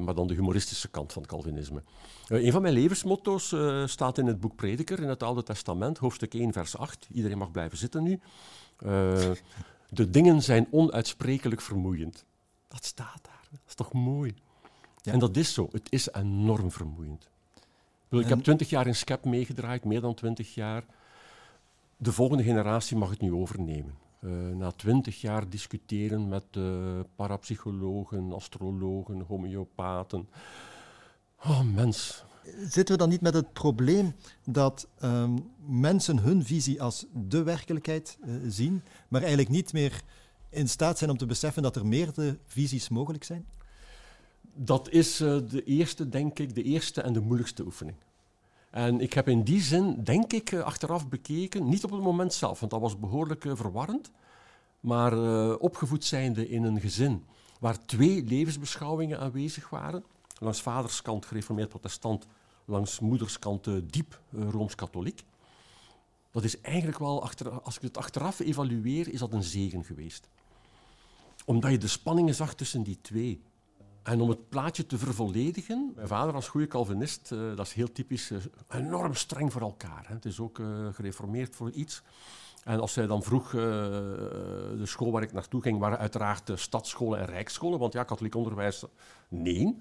maar 0.00 0.14
dan 0.14 0.26
de 0.26 0.34
humoristische 0.34 0.88
kant 0.88 1.12
van 1.12 1.22
het 1.22 1.30
Calvinisme. 1.30 1.82
een 2.28 2.52
van 2.52 2.62
mijn 2.62 2.74
levensmotto's 2.74 3.54
staat 3.84 4.18
in 4.18 4.26
het 4.26 4.40
boek 4.40 4.56
Prediker 4.56 5.00
in 5.00 5.08
het 5.08 5.22
Oude 5.22 5.42
Testament, 5.42 5.98
hoofdstuk 5.98 6.34
1, 6.34 6.52
vers 6.52 6.76
8. 6.76 7.08
Iedereen 7.12 7.38
mag 7.38 7.50
blijven 7.50 7.78
zitten 7.78 8.02
nu. 8.02 8.20
de 9.88 10.10
dingen 10.10 10.42
zijn 10.42 10.68
onuitsprekelijk 10.70 11.60
vermoeiend. 11.60 12.24
Dat 12.68 12.84
staat 12.84 13.20
daar. 13.22 13.46
Dat 13.50 13.60
is 13.66 13.74
toch 13.74 13.92
mooi? 13.92 14.34
Ja. 15.02 15.12
En 15.12 15.18
dat 15.18 15.36
is 15.36 15.54
zo. 15.54 15.68
Het 15.72 15.92
is 15.92 16.12
enorm 16.12 16.70
vermoeiend. 16.70 17.28
Ik 18.10 18.28
heb 18.28 18.40
twintig 18.40 18.70
jaar 18.70 18.86
in 18.86 18.94
SCEP 18.94 19.24
meegedraaid, 19.24 19.84
meer 19.84 20.00
dan 20.00 20.14
twintig 20.14 20.54
jaar. 20.54 20.84
De 21.96 22.12
volgende 22.12 22.42
generatie 22.42 22.96
mag 22.96 23.10
het 23.10 23.20
nu 23.20 23.32
overnemen. 23.32 23.94
Uh, 24.20 24.30
na 24.56 24.70
twintig 24.70 25.20
jaar 25.20 25.48
discussiëren 25.48 26.28
met 26.28 26.44
uh, 26.56 27.00
parapsychologen, 27.16 28.32
astrologen, 28.32 29.20
homeopaten. 29.20 30.28
Oh, 31.44 31.62
mens. 31.62 32.24
Zitten 32.58 32.94
we 32.94 33.00
dan 33.00 33.08
niet 33.08 33.20
met 33.20 33.34
het 33.34 33.52
probleem 33.52 34.14
dat 34.44 34.88
um, 35.02 35.50
mensen 35.66 36.18
hun 36.18 36.44
visie 36.44 36.82
als 36.82 37.06
de 37.12 37.42
werkelijkheid 37.42 38.18
uh, 38.24 38.34
zien, 38.46 38.82
maar 39.08 39.20
eigenlijk 39.20 39.50
niet 39.50 39.72
meer 39.72 40.02
in 40.48 40.68
staat 40.68 40.98
zijn 40.98 41.10
om 41.10 41.16
te 41.16 41.26
beseffen 41.26 41.62
dat 41.62 41.76
er 41.76 41.86
meerdere 41.86 42.38
visies 42.46 42.88
mogelijk 42.88 43.24
zijn? 43.24 43.46
Dat 44.54 44.88
is 44.88 45.20
uh, 45.20 45.38
de 45.48 45.64
eerste, 45.64 46.08
denk 46.08 46.38
ik, 46.38 46.54
de 46.54 46.62
eerste 46.62 47.00
en 47.00 47.12
de 47.12 47.20
moeilijkste 47.20 47.64
oefening. 47.64 47.96
En 48.70 49.00
ik 49.00 49.12
heb 49.12 49.28
in 49.28 49.42
die 49.42 49.60
zin, 49.60 50.04
denk 50.04 50.32
ik, 50.32 50.52
uh, 50.52 50.60
achteraf 50.60 51.08
bekeken, 51.08 51.68
niet 51.68 51.84
op 51.84 51.90
het 51.90 52.00
moment 52.00 52.34
zelf, 52.34 52.60
want 52.60 52.72
dat 52.72 52.80
was 52.80 52.98
behoorlijk 52.98 53.44
uh, 53.44 53.56
verwarrend, 53.56 54.10
maar 54.80 55.14
opgevoed 55.56 56.04
zijnde 56.04 56.48
in 56.48 56.64
een 56.64 56.80
gezin 56.80 57.24
waar 57.60 57.84
twee 57.84 58.24
levensbeschouwingen 58.24 59.18
aanwezig 59.18 59.70
waren. 59.70 60.04
Langs 60.38 60.62
vaderskant 60.62 61.26
gereformeerd 61.26 61.68
protestant, 61.68 62.26
langs 62.64 63.00
moederskant 63.00 63.68
diep 63.92 64.20
rooms-katholiek. 64.30 65.24
Dat 66.30 66.44
is 66.44 66.60
eigenlijk 66.60 66.98
wel, 66.98 67.22
achter, 67.22 67.60
als 67.60 67.76
ik 67.76 67.82
het 67.82 67.96
achteraf 67.96 68.38
evalueer, 68.40 69.12
is 69.12 69.18
dat 69.18 69.32
een 69.32 69.42
zegen 69.42 69.84
geweest. 69.84 70.28
Omdat 71.44 71.70
je 71.70 71.78
de 71.78 71.88
spanningen 71.88 72.34
zag 72.34 72.54
tussen 72.54 72.82
die 72.82 72.98
twee. 73.00 73.40
En 74.02 74.20
om 74.20 74.28
het 74.28 74.48
plaatje 74.48 74.86
te 74.86 74.98
vervolledigen, 74.98 75.92
mijn 75.94 76.08
vader 76.08 76.34
als 76.34 76.48
goede 76.48 76.66
Calvinist, 76.66 77.30
uh, 77.32 77.56
dat 77.56 77.66
is 77.66 77.72
heel 77.72 77.92
typisch, 77.92 78.30
uh, 78.30 78.38
enorm 78.68 79.14
streng 79.14 79.52
voor 79.52 79.60
elkaar. 79.60 80.04
Hè. 80.06 80.14
Het 80.14 80.24
is 80.24 80.40
ook 80.40 80.58
uh, 80.58 80.66
gereformeerd 80.92 81.56
voor 81.56 81.70
iets. 81.70 82.02
En 82.64 82.80
als 82.80 82.92
zij 82.92 83.06
dan 83.06 83.22
vroeg, 83.22 83.50
de 83.50 84.82
school 84.82 85.12
waar 85.12 85.22
ik 85.22 85.32
naartoe 85.32 85.62
ging, 85.62 85.78
waren 85.78 85.98
uiteraard 85.98 86.50
stadsscholen 86.54 87.18
en 87.18 87.26
rijksscholen, 87.26 87.78
want 87.78 87.92
ja, 87.92 88.04
katholiek 88.04 88.34
onderwijs, 88.34 88.84
nee. 89.28 89.78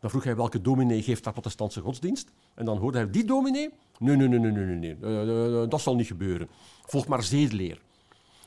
Dan 0.00 0.10
vroeg 0.10 0.24
hij 0.24 0.36
welke 0.36 0.60
dominee 0.60 1.02
geeft 1.02 1.24
daar 1.24 1.32
protestantse 1.32 1.80
godsdienst. 1.80 2.32
En 2.54 2.64
dan 2.64 2.78
hoorde 2.78 2.98
hij, 2.98 3.10
die 3.10 3.24
dominee? 3.24 3.70
Nee, 3.98 4.16
nee, 4.16 4.28
nee, 4.28 4.38
nee, 4.38 4.64
nee, 4.64 4.96
nee. 4.96 5.68
Dat 5.68 5.80
zal 5.80 5.94
niet 5.94 6.06
gebeuren. 6.06 6.48
Volg 6.84 7.06
maar 7.06 7.22
zedeleer. 7.22 7.80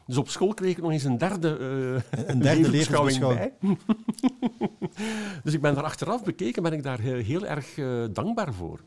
Dus 0.06 0.18
op 0.18 0.30
school 0.30 0.54
kreeg 0.54 0.72
ik 0.72 0.82
nog 0.82 0.92
eens 0.92 1.04
een 1.04 1.18
derde, 1.18 1.58
uh, 1.60 2.28
een 2.28 2.40
derde 2.40 2.70
levensbeschouwing 2.70 3.20
bij. 3.20 3.54
dus 5.44 5.54
ik 5.54 5.62
ben 5.62 5.76
daar 5.76 5.84
achteraf 5.84 6.24
bekeken, 6.24 6.64
ben 6.64 6.74
ik 6.74 6.84
daar 6.84 7.00
heel, 7.00 7.46
erg 7.46 7.76
dankbaar 8.12 8.54
voor. 8.54 8.80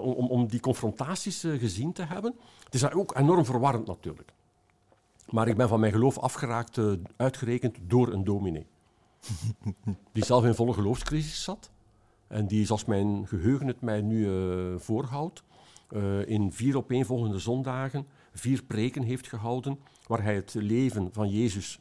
om, 0.00 0.28
om 0.28 0.46
die 0.46 0.60
confrontaties 0.60 1.40
gezien 1.40 1.92
te 1.92 2.02
hebben. 2.02 2.34
Het 2.64 2.74
is 2.74 2.90
ook 2.90 3.16
enorm 3.16 3.44
verwarrend 3.44 3.86
natuurlijk. 3.86 4.32
Maar 5.30 5.48
ik 5.48 5.56
ben 5.56 5.68
van 5.68 5.80
mijn 5.80 5.92
geloof 5.92 6.18
afgeraakt, 6.18 6.80
uitgerekend 7.16 7.76
door 7.86 8.12
een 8.12 8.24
dominee. 8.24 8.66
die 10.12 10.24
zelf 10.24 10.44
in 10.44 10.54
volle 10.54 10.72
geloofscrisis 10.72 11.42
zat. 11.42 11.70
En 12.26 12.46
die, 12.46 12.66
zoals 12.66 12.84
mijn 12.84 13.26
geheugen 13.26 13.66
het 13.66 13.80
mij 13.80 14.00
nu 14.00 14.28
voorhoudt, 14.78 15.42
in 16.26 16.52
vier 16.52 16.76
opeenvolgende 16.76 17.38
zondagen 17.38 18.06
vier 18.38 18.62
preken 18.62 19.02
heeft 19.02 19.28
gehouden, 19.28 19.78
waar 20.08 20.22
hij 20.22 20.34
het 20.34 20.54
leven 20.54 21.08
van 21.12 21.28
Jezus 21.28 21.78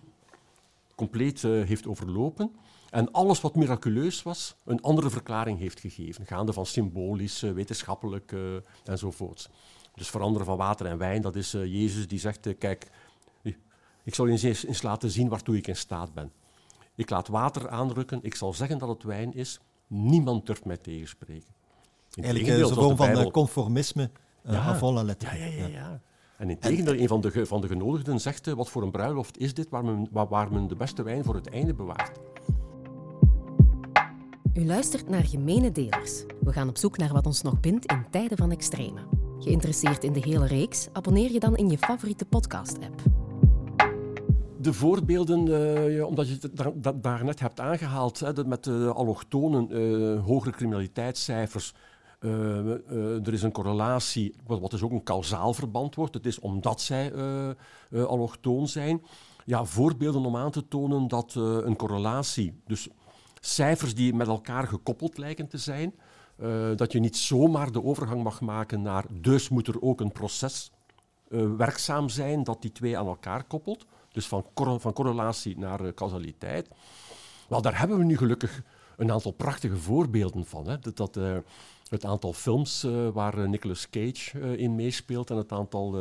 compleet 0.95 1.43
uh, 1.43 1.65
heeft 1.65 1.87
overlopen. 1.87 2.51
En 2.89 3.11
alles 3.11 3.41
wat 3.41 3.55
miraculeus 3.55 4.23
was, 4.23 4.55
een 4.65 4.81
andere 4.81 5.09
verklaring 5.09 5.59
heeft 5.59 5.79
gegeven, 5.79 6.25
gaande 6.25 6.53
van 6.53 6.65
symbolisch, 6.65 7.41
wetenschappelijk 7.41 8.33
enzovoorts. 8.83 9.49
Dus 9.95 10.09
veranderen 10.09 10.45
van 10.45 10.57
water 10.57 10.85
en 10.85 10.97
wijn, 10.97 11.21
dat 11.21 11.35
is 11.35 11.51
Jezus 11.51 12.07
die 12.07 12.19
zegt, 12.19 12.57
kijk, 12.57 12.87
ik 14.07 14.15
zal 14.15 14.25
je 14.25 14.31
eens, 14.31 14.65
eens 14.65 14.81
laten 14.81 15.11
zien 15.11 15.29
waartoe 15.29 15.57
ik 15.57 15.67
in 15.67 15.75
staat 15.75 16.13
ben. 16.13 16.31
Ik 16.95 17.09
laat 17.09 17.27
water 17.27 17.69
aanrukken, 17.69 18.19
ik 18.21 18.35
zal 18.35 18.53
zeggen 18.53 18.77
dat 18.77 18.89
het 18.89 19.03
wijn 19.03 19.33
is. 19.33 19.59
Niemand 19.87 20.45
durft 20.45 20.65
mij 20.65 20.77
tegenspreken. 20.77 21.53
Eigenlijk 22.15 22.59
een 22.59 22.73
vorm 22.73 22.95
van 22.95 23.31
conformisme 23.31 24.09
uh, 24.45 24.51
ja. 24.53 24.77
volle 24.77 25.03
letter. 25.03 25.37
Ja, 25.37 25.45
ja, 25.45 25.53
ja. 25.55 25.67
ja. 25.67 26.01
En 26.37 26.49
in 26.49 26.59
tegendeel, 26.59 26.95
een 26.95 27.07
van 27.07 27.21
de, 27.21 27.45
van 27.45 27.61
de 27.61 27.67
genodigden 27.67 28.19
zegt, 28.19 28.53
wat 28.53 28.69
voor 28.69 28.83
een 28.83 28.91
bruiloft 28.91 29.37
is 29.37 29.53
dit 29.53 29.69
waar 29.69 29.85
men, 29.85 30.07
waar 30.11 30.51
men 30.51 30.67
de 30.67 30.75
beste 30.75 31.03
wijn 31.03 31.23
voor 31.23 31.35
het 31.35 31.49
einde 31.49 31.73
bewaart. 31.73 32.19
U 34.53 34.65
luistert 34.65 35.09
naar 35.09 35.23
Gemene 35.23 35.71
Delers. 35.71 36.23
We 36.39 36.53
gaan 36.53 36.69
op 36.69 36.77
zoek 36.77 36.97
naar 36.97 37.13
wat 37.13 37.25
ons 37.25 37.41
nog 37.41 37.59
bindt 37.59 37.91
in 37.91 38.05
tijden 38.11 38.37
van 38.37 38.51
extreme. 38.51 38.99
Geïnteresseerd 39.39 40.03
in 40.03 40.13
de 40.13 40.19
hele 40.19 40.47
reeks? 40.47 40.87
Abonneer 40.93 41.31
je 41.31 41.39
dan 41.39 41.55
in 41.55 41.69
je 41.69 41.77
favoriete 41.77 42.25
podcast-app 42.25 43.01
de 44.67 44.73
voorbeelden, 44.73 45.47
uh, 45.47 46.05
omdat 46.05 46.27
je 46.27 46.37
het 46.41 46.57
daar, 46.83 47.01
daarnet 47.01 47.39
hebt 47.39 47.59
aangehaald, 47.59 48.19
hè, 48.19 48.45
met 48.45 48.63
de 48.63 48.91
allochtonen, 48.95 49.67
uh, 49.71 50.25
hogere 50.25 50.55
criminaliteitscijfers. 50.55 51.73
Uh, 52.27 53.27
er 53.27 53.33
is 53.33 53.43
een 53.43 53.51
correlatie, 53.51 54.35
wat 54.45 54.71
dus 54.71 54.81
ook 54.81 54.91
een 54.91 55.03
kausaal 55.03 55.53
verband 55.53 55.95
wordt. 55.95 56.13
Het 56.13 56.25
is 56.25 56.39
omdat 56.39 56.81
zij 56.81 57.13
allochtoon 57.91 58.67
zijn. 58.67 59.03
Ja, 59.45 59.65
voorbeelden 59.65 60.25
om 60.25 60.35
aan 60.35 60.51
te 60.51 60.67
tonen 60.67 61.07
dat 61.07 61.33
een 61.35 61.75
correlatie, 61.75 62.61
dus 62.65 62.87
cijfers 63.39 63.95
die 63.95 64.13
met 64.13 64.27
elkaar 64.27 64.67
gekoppeld 64.67 65.17
lijken 65.17 65.47
te 65.47 65.57
zijn, 65.57 65.93
dat 66.75 66.91
je 66.91 66.99
niet 66.99 67.17
zomaar 67.17 67.71
de 67.71 67.83
overgang 67.83 68.23
mag 68.23 68.41
maken 68.41 68.81
naar 68.81 69.05
dus 69.21 69.49
moet 69.49 69.67
er 69.67 69.81
ook 69.81 70.01
een 70.01 70.11
proces 70.11 70.71
werkzaam 71.57 72.09
zijn 72.09 72.43
dat 72.43 72.61
die 72.61 72.71
twee 72.71 72.97
aan 72.97 73.07
elkaar 73.07 73.43
koppelt. 73.43 73.85
Dus 74.11 74.27
van, 74.27 74.45
van 74.79 74.93
correlatie 74.93 75.57
naar 75.57 75.81
uh, 75.81 75.93
causaliteit. 75.93 76.69
Wel, 77.49 77.61
daar 77.61 77.79
hebben 77.79 77.97
we 77.97 78.03
nu 78.03 78.17
gelukkig 78.17 78.61
een 78.97 79.11
aantal 79.11 79.31
prachtige 79.31 79.77
voorbeelden 79.77 80.45
van. 80.45 80.67
Hè. 80.67 80.79
Dat, 80.79 80.97
dat 80.97 81.17
uh, 81.17 81.37
het 81.89 82.05
aantal 82.05 82.33
films 82.33 82.83
uh, 82.83 83.09
waar 83.09 83.49
Nicolas 83.49 83.89
Cage 83.89 84.57
in 84.57 84.75
meespeelt 84.75 85.29
en 85.29 85.37
het 85.37 85.51
aantal 85.51 85.91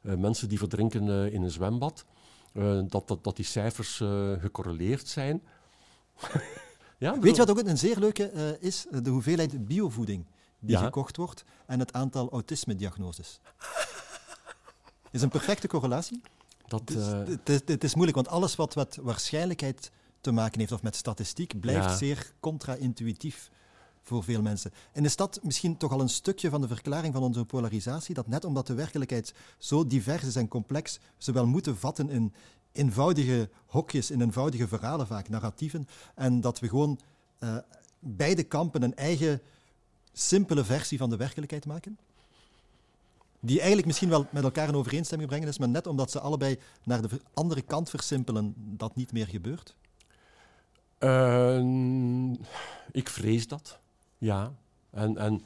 mensen 0.00 0.48
die 0.48 0.58
verdrinken 0.58 1.32
in 1.32 1.42
een 1.42 1.50
zwembad, 1.50 2.04
dat, 2.88 3.08
dat, 3.08 3.24
dat 3.24 3.36
die 3.36 3.44
cijfers 3.44 3.96
gecorreleerd 4.40 5.08
zijn. 5.08 5.42
ja, 6.98 7.18
Weet 7.18 7.36
je 7.36 7.44
wat 7.44 7.50
ook 7.50 7.66
een 7.66 7.78
zeer 7.78 7.98
leuke 7.98 8.56
is? 8.60 8.86
De 9.02 9.10
hoeveelheid 9.10 9.66
biovoeding 9.66 10.24
die 10.60 10.76
gekocht 10.76 11.16
wordt 11.16 11.44
en 11.66 11.78
het 11.78 11.92
aantal 11.92 12.30
autisme-diagnoses. 12.30 13.40
is 15.10 15.22
een 15.22 15.28
perfecte 15.28 15.68
correlatie. 15.68 16.20
Dat, 16.66 16.90
uh... 16.90 17.18
het, 17.26 17.48
is, 17.48 17.60
het, 17.64 17.84
is, 17.84 17.94
moeilijk, 17.94 18.16
want 18.16 18.28
alles 18.28 18.56
wat 18.56 18.74
met 18.74 18.98
waarschijnlijkheid 19.02 19.90
te 20.20 20.32
maken 20.32 20.60
heeft 20.60 20.72
of 20.72 20.82
met 20.82 20.96
statistiek 20.96 21.60
blijft 21.60 21.98
zeer 21.98 22.32
contra-intuïtief 22.40 23.50
voor 24.08 24.24
veel 24.24 24.42
mensen. 24.42 24.72
En 24.92 25.04
is 25.04 25.16
dat 25.16 25.40
misschien 25.42 25.76
toch 25.76 25.92
al 25.92 26.00
een 26.00 26.08
stukje 26.08 26.50
van 26.50 26.60
de 26.60 26.68
verklaring 26.68 27.14
van 27.14 27.22
onze 27.22 27.44
polarisatie? 27.44 28.14
Dat 28.14 28.26
net 28.26 28.44
omdat 28.44 28.66
de 28.66 28.74
werkelijkheid 28.74 29.34
zo 29.58 29.86
divers 29.86 30.24
is 30.24 30.36
en 30.36 30.48
complex, 30.48 30.98
ze 31.18 31.32
wel 31.32 31.46
moeten 31.46 31.78
vatten 31.78 32.10
in 32.10 32.32
eenvoudige 32.72 33.50
hokjes, 33.66 34.10
in 34.10 34.20
eenvoudige 34.20 34.68
verhalen 34.68 35.06
vaak, 35.06 35.28
narratieven, 35.28 35.88
en 36.14 36.40
dat 36.40 36.58
we 36.58 36.68
gewoon 36.68 37.00
uh, 37.40 37.56
beide 37.98 38.42
kampen 38.42 38.82
een 38.82 38.96
eigen 38.96 39.40
simpele 40.12 40.64
versie 40.64 40.98
van 40.98 41.10
de 41.10 41.16
werkelijkheid 41.16 41.66
maken? 41.66 41.98
die 43.40 43.56
eigenlijk 43.56 43.86
misschien 43.86 44.08
wel 44.08 44.26
met 44.30 44.42
elkaar 44.42 44.68
in 44.68 44.74
overeenstemming 44.74 45.28
brengen 45.28 45.48
is, 45.48 45.58
maar 45.58 45.68
net 45.68 45.86
omdat 45.86 46.10
ze 46.10 46.20
allebei 46.20 46.58
naar 46.84 47.02
de 47.02 47.20
andere 47.34 47.62
kant 47.62 47.90
versimpelen, 47.90 48.54
dat 48.56 48.96
niet 48.96 49.12
meer 49.12 49.26
gebeurt? 49.26 49.76
Uh, 50.98 52.32
ik 52.90 53.08
vrees 53.08 53.48
dat, 53.48 53.78
ja. 54.18 54.52
En, 54.90 55.16
en 55.16 55.42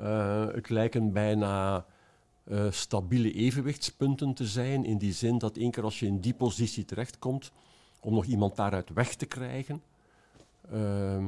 uh, 0.00 0.46
het 0.46 0.68
lijken 0.68 1.12
bijna 1.12 1.86
uh, 2.44 2.70
stabiele 2.70 3.32
evenwichtspunten 3.32 4.34
te 4.34 4.46
zijn, 4.46 4.84
in 4.84 4.98
die 4.98 5.12
zin 5.12 5.38
dat 5.38 5.56
één 5.56 5.70
keer 5.70 5.84
als 5.84 6.00
je 6.00 6.06
in 6.06 6.20
die 6.20 6.34
positie 6.34 6.84
terechtkomt, 6.84 7.52
om 8.00 8.14
nog 8.14 8.24
iemand 8.24 8.56
daaruit 8.56 8.90
weg 8.92 9.14
te 9.14 9.26
krijgen, 9.26 9.82
ehm, 10.70 11.26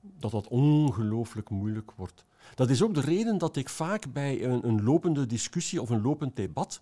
dat 0.00 0.30
dat 0.30 0.48
ongelooflijk 0.48 1.50
moeilijk 1.50 1.92
wordt. 1.96 2.24
Dat 2.54 2.70
is 2.70 2.82
ook 2.82 2.94
de 2.94 3.00
reden 3.00 3.38
dat 3.38 3.56
ik 3.56 3.68
vaak 3.68 4.12
bij 4.12 4.44
een, 4.44 4.68
een 4.68 4.84
lopende 4.84 5.26
discussie 5.26 5.82
of 5.82 5.90
een 5.90 6.02
lopend 6.02 6.36
debat 6.36 6.80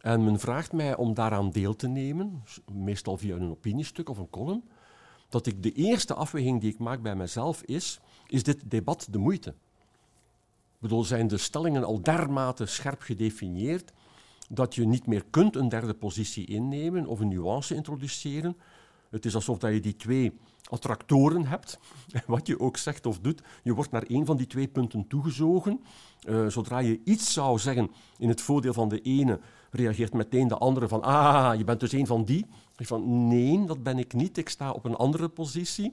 en 0.00 0.24
men 0.24 0.38
vraagt 0.38 0.72
mij 0.72 0.96
om 0.96 1.14
daaraan 1.14 1.50
deel 1.50 1.76
te 1.76 1.88
nemen, 1.88 2.42
meestal 2.72 3.16
via 3.16 3.36
een 3.36 3.50
opiniestuk 3.50 4.08
of 4.08 4.18
een 4.18 4.30
column, 4.30 4.62
dat 5.30 5.46
ik 5.46 5.62
de 5.62 5.72
eerste 5.72 6.14
afweging 6.14 6.60
die 6.60 6.72
ik 6.72 6.78
maak 6.78 7.02
bij 7.02 7.16
mezelf 7.16 7.62
is, 7.62 8.00
is 8.26 8.42
dit 8.42 8.70
debat 8.70 9.06
de 9.10 9.18
moeite? 9.18 9.50
Ik 9.50 10.86
bedoel, 10.86 11.04
zijn 11.04 11.28
de 11.28 11.38
stellingen 11.38 11.84
al 11.84 12.02
dermate 12.02 12.66
scherp 12.66 13.00
gedefinieerd 13.00 13.92
dat 14.48 14.74
je 14.74 14.86
niet 14.86 15.06
meer 15.06 15.24
kunt 15.30 15.56
een 15.56 15.68
derde 15.68 15.94
positie 15.94 16.46
innemen 16.46 17.06
of 17.06 17.20
een 17.20 17.28
nuance 17.28 17.74
introduceren? 17.74 18.56
Het 19.10 19.24
is 19.24 19.34
alsof 19.34 19.58
dat 19.58 19.72
je 19.72 19.80
die 19.80 19.96
twee 19.96 20.38
attractoren 20.70 21.46
hebt, 21.46 21.78
wat 22.26 22.46
je 22.46 22.60
ook 22.60 22.76
zegt 22.76 23.06
of 23.06 23.18
doet, 23.18 23.42
je 23.62 23.74
wordt 23.74 23.90
naar 23.90 24.02
één 24.02 24.26
van 24.26 24.36
die 24.36 24.46
twee 24.46 24.68
punten 24.68 25.06
toegezogen. 25.08 25.80
Uh, 26.28 26.46
zodra 26.46 26.78
je 26.78 27.00
iets 27.04 27.32
zou 27.32 27.58
zeggen 27.58 27.90
in 28.18 28.28
het 28.28 28.40
voordeel 28.40 28.72
van 28.72 28.88
de 28.88 29.00
ene, 29.00 29.40
reageert 29.70 30.12
meteen 30.12 30.48
de 30.48 30.58
andere 30.58 30.88
van, 30.88 31.02
ah, 31.02 31.58
je 31.58 31.64
bent 31.64 31.80
dus 31.80 31.92
een 31.92 32.06
van 32.06 32.24
die. 32.24 32.46
Van, 32.86 33.28
nee, 33.28 33.64
dat 33.64 33.82
ben 33.82 33.98
ik 33.98 34.12
niet, 34.12 34.36
ik 34.36 34.48
sta 34.48 34.70
op 34.70 34.84
een 34.84 34.96
andere 34.96 35.28
positie. 35.28 35.92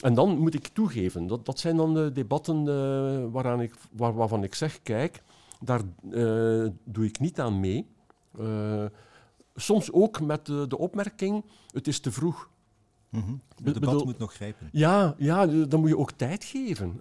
En 0.00 0.14
dan 0.14 0.38
moet 0.38 0.54
ik 0.54 0.66
toegeven, 0.68 1.26
dat, 1.26 1.46
dat 1.46 1.58
zijn 1.58 1.76
dan 1.76 1.94
de 1.94 2.12
debatten 2.12 2.66
uh, 2.66 3.32
waaraan 3.32 3.60
ik, 3.60 3.74
waar, 3.92 4.14
waarvan 4.14 4.44
ik 4.44 4.54
zeg, 4.54 4.82
kijk, 4.82 5.22
daar 5.60 5.80
uh, 6.10 6.68
doe 6.84 7.04
ik 7.04 7.18
niet 7.18 7.40
aan 7.40 7.60
mee. 7.60 7.86
soms 9.54 9.92
ook 9.92 10.20
met 10.20 10.46
de, 10.46 10.66
de 10.68 10.78
opmerking, 10.78 11.44
het 11.70 11.88
is 11.88 12.00
te 12.00 12.12
vroeg. 12.12 12.48
Mm 13.08 13.22
-hmm. 13.22 13.40
Het 13.64 13.74
debat 13.74 14.04
moet 14.04 14.18
nog 14.18 14.32
grijpen. 14.32 14.68
Ja, 14.72 15.14
ja, 15.18 15.46
dan 15.46 15.80
moet 15.80 15.88
je 15.88 15.98
ook 15.98 16.12
tijd 16.12 16.44
geven. 16.44 16.96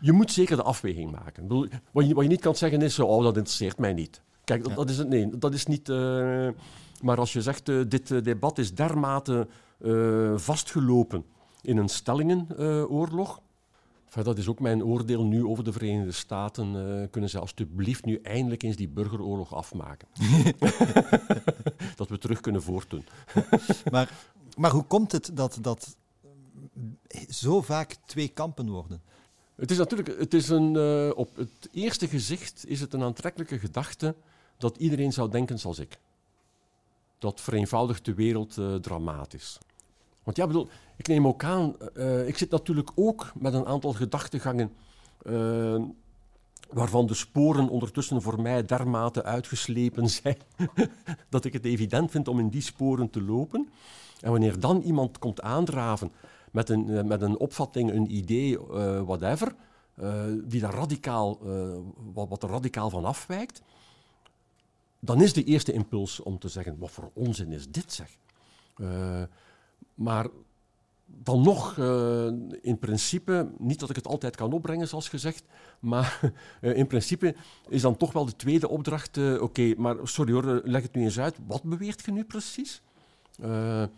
Je 0.00 0.12
moet 0.12 0.32
zeker 0.32 0.56
de 0.56 0.62
afweging 0.62 1.10
maken. 1.10 1.48
Wat 1.92 2.06
je, 2.06 2.14
wat 2.14 2.22
je 2.22 2.30
niet 2.30 2.40
kan 2.40 2.56
zeggen 2.56 2.82
is, 2.82 2.98
oh, 2.98 3.22
dat 3.22 3.36
interesseert 3.36 3.78
mij 3.78 3.92
niet. 3.92 4.22
Kijk, 4.44 4.64
dat, 4.64 4.74
dat 4.74 4.90
is 4.90 4.98
het, 4.98 5.08
nee, 5.08 5.38
dat 5.38 5.54
is 5.54 5.66
niet... 5.66 5.88
Maar 7.02 7.18
als 7.18 7.32
je 7.32 7.42
zegt, 7.42 7.68
uh, 7.68 7.84
dit 7.88 8.24
debat 8.24 8.58
is 8.58 8.74
dermate 8.74 9.46
vastgelopen 10.36 11.24
in 11.60 11.76
een 11.76 11.88
stellingenoorlog, 11.88 13.40
enfin, 14.06 14.22
dat 14.22 14.38
is 14.38 14.48
ook 14.48 14.60
mijn 14.60 14.84
oordeel 14.84 15.24
nu 15.24 15.44
over 15.44 15.64
de 15.64 15.72
Verenigde 15.72 16.12
Staten, 16.12 17.08
kunnen 17.10 17.30
ze 17.30 17.38
alstublieft 17.38 18.04
nu 18.04 18.20
eindelijk 18.22 18.62
eens 18.62 18.76
die 18.76 18.88
burgeroorlog 18.88 19.54
afmaken. 19.54 20.08
dat 21.96 22.08
we 22.08 22.18
terug 22.18 22.40
kunnen 22.40 22.62
voortdoen. 22.62 23.04
maar 23.92 24.10
maar 24.56 24.70
hoe 24.70 24.84
komt 24.84 25.12
het 25.12 25.30
dat, 25.34 25.58
dat 25.60 25.96
zo 27.28 27.62
vaak 27.62 27.96
twee 28.06 28.28
kampen 28.28 28.70
worden? 28.70 29.02
Het 29.54 29.70
is 29.70 29.78
natuurlijk, 29.78 30.18
het 30.18 30.34
is 30.34 30.48
een, 30.48 30.74
uh, 30.74 31.10
op 31.14 31.36
het 31.36 31.68
eerste 31.72 32.08
gezicht 32.08 32.64
is 32.66 32.80
het 32.80 32.92
een 32.92 33.02
aantrekkelijke 33.02 33.58
gedachte 33.58 34.14
dat 34.58 34.76
iedereen 34.76 35.12
zou 35.12 35.30
denken 35.30 35.58
zoals 35.58 35.78
ik. 35.78 35.98
Dat 37.22 37.40
vereenvoudigt 37.40 38.04
de 38.04 38.14
wereld 38.14 38.56
uh, 38.56 38.74
dramatisch. 38.74 39.58
Want 40.22 40.36
ja, 40.36 40.46
bedoel, 40.46 40.68
ik 40.96 41.08
neem 41.08 41.26
ook 41.26 41.44
aan, 41.44 41.76
uh, 41.96 42.28
ik 42.28 42.38
zit 42.38 42.50
natuurlijk 42.50 42.90
ook 42.94 43.32
met 43.34 43.54
een 43.54 43.66
aantal 43.66 43.92
gedachtegangen 43.92 44.72
uh, 45.22 45.82
waarvan 46.70 47.06
de 47.06 47.14
sporen 47.14 47.68
ondertussen 47.68 48.22
voor 48.22 48.42
mij 48.42 48.64
dermate 48.64 49.22
uitgeslepen 49.22 50.08
zijn 50.22 50.36
dat 51.28 51.44
ik 51.44 51.52
het 51.52 51.64
evident 51.64 52.10
vind 52.10 52.28
om 52.28 52.38
in 52.38 52.48
die 52.48 52.60
sporen 52.60 53.10
te 53.10 53.22
lopen. 53.22 53.68
En 54.20 54.30
wanneer 54.30 54.60
dan 54.60 54.80
iemand 54.80 55.18
komt 55.18 55.40
aandraven 55.40 56.12
met 56.52 56.68
een, 56.68 57.06
met 57.06 57.22
een 57.22 57.38
opvatting, 57.38 57.92
een 57.92 58.16
idee, 58.16 58.58
whatever, 59.04 59.54
die 60.44 60.60
daar 60.60 60.74
radicaal, 60.74 61.38
wat, 62.12 62.28
wat 62.28 62.42
er 62.42 62.48
radicaal 62.48 62.90
van 62.90 63.04
afwijkt, 63.04 63.62
dan 65.04 65.22
is 65.22 65.32
de 65.32 65.44
eerste 65.44 65.72
impuls 65.72 66.20
om 66.20 66.38
te 66.38 66.48
zeggen, 66.48 66.78
wat 66.78 66.90
voor 66.90 67.10
onzin 67.14 67.52
is 67.52 67.68
dit 67.68 67.92
zeg. 67.92 68.16
Uh, 68.76 69.22
maar 69.94 70.26
dan 71.06 71.42
nog, 71.42 71.76
uh, 71.76 72.26
in 72.60 72.78
principe, 72.78 73.50
niet 73.58 73.80
dat 73.80 73.90
ik 73.90 73.96
het 73.96 74.06
altijd 74.06 74.36
kan 74.36 74.52
opbrengen, 74.52 74.88
zoals 74.88 75.08
gezegd, 75.08 75.44
maar 75.80 76.20
uh, 76.60 76.76
in 76.82 76.86
principe 76.86 77.34
is 77.68 77.82
dan 77.82 77.96
toch 77.96 78.12
wel 78.12 78.24
de 78.24 78.36
tweede 78.36 78.68
opdracht, 78.68 79.38
oké, 79.38 79.74
maar 79.76 79.96
sorry 80.02 80.32
hoor, 80.32 80.60
leg 80.64 80.82
het 80.82 80.94
nu 80.94 81.02
eens 81.02 81.18
uit, 81.18 81.36
wat 81.46 81.62
beweert 81.62 82.04
je 82.04 82.12
nu 82.12 82.24
precies? 82.24 82.82
En, 83.38 83.90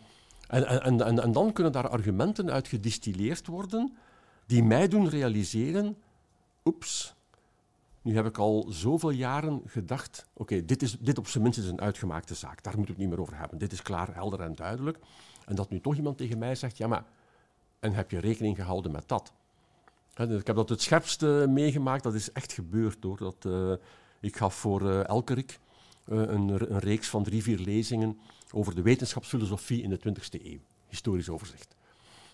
en, 0.49 1.01
en, 1.01 1.23
en, 1.23 1.33
dan 1.33 1.53
kunnen 1.53 1.73
daar 1.73 1.89
argumenten 1.89 2.51
uit 2.51 2.69
gedistilleerd 2.69 3.47
worden 3.47 3.97
die 4.47 4.63
mij 4.63 4.89
doen 4.89 5.09
realiseren, 5.09 5.97
oeps, 6.65 7.15
nu 8.05 8.15
heb 8.15 8.27
ik 8.27 8.39
al 8.39 8.67
zoveel 8.69 9.11
jaren 9.11 9.63
gedacht, 9.67 10.27
oké, 10.33 10.65
dit 10.65 10.81
dit, 10.81 10.97
dit 11.05 11.19
op 11.19 11.29
zijn 11.29 11.43
minst 11.43 11.59
is 11.59 11.67
een 11.67 11.81
uitgemaakte 11.81 12.35
zaak. 12.35 12.63
Daar 12.63 12.77
moeten 12.77 12.95
we 12.95 13.01
het 13.01 13.11
niet 13.11 13.19
meer 13.19 13.27
over 13.27 13.39
hebben. 13.39 13.59
Dit 13.59 13.73
is 13.73 13.83
klaar, 13.83 14.15
helder 14.15 14.41
en 14.41 14.55
duidelijk. 14.55 14.99
En 15.47 15.55
dat 15.55 15.71
nu 15.71 15.81
toch 15.81 15.97
iemand 15.97 16.17
tegen 16.17 16.39
mij 16.39 16.55
zegt, 16.55 16.77
ja 16.77 16.87
maar, 16.87 17.05
en 17.81 17.93
heb 17.93 18.11
je 18.11 18.19
rekening 18.19 18.57
gehouden 18.57 18.93
met 18.93 19.09
dat? 19.09 19.33
Ik 20.15 20.47
heb 20.47 20.57
dat 20.57 20.69
het 20.69 20.83
scherpste 20.83 21.47
meegemaakt, 21.49 22.03
dat 22.03 22.15
is 22.15 22.33
echt 22.33 22.53
gebeurd 22.53 23.03
hoor. 23.03 23.17
Dat, 23.17 23.45
uh, 23.47 23.73
ik 24.21 24.37
gaf 24.37 24.55
voor 24.55 24.83
uh, 24.83 25.09
Elkerik 25.09 25.59
uh, 26.07 26.19
een, 26.19 26.49
een, 26.49 26.79
reeks 26.79 27.09
van 27.09 27.23
drie, 27.23 27.43
vier 27.43 27.59
lezingen 27.59 28.19
over 28.53 28.75
de 28.75 28.83
wetenschapsfilosofie 28.83 29.83
in 29.83 29.91
de 29.91 29.99
20e 29.99 30.45
eeuw. 30.45 30.61
Historisch 30.89 31.29
overzicht. 31.29 31.75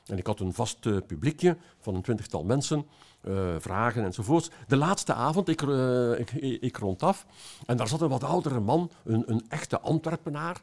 En 0.07 0.19
ik 0.19 0.27
had 0.27 0.41
een 0.41 0.53
vast 0.53 0.81
publiekje 0.81 1.57
van 1.79 1.95
een 1.95 2.03
twintigtal 2.03 2.45
mensen 2.45 2.87
uh, 3.23 3.55
vragen 3.59 4.05
enzovoorts. 4.05 4.51
De 4.67 4.77
laatste 4.77 5.15
avond, 5.15 5.49
ik, 5.49 5.63
uh, 5.63 6.19
ik, 6.19 6.31
ik, 6.61 6.77
rond 6.77 7.03
af 7.03 7.27
en 7.67 7.77
daar 7.77 7.89
zat 7.89 8.01
een 8.01 8.09
wat 8.09 8.25
oudere 8.25 8.61
man, 8.61 8.91
een, 9.05 9.23
een 9.27 9.45
echte 9.49 9.81
Antwerpenaar. 9.81 10.61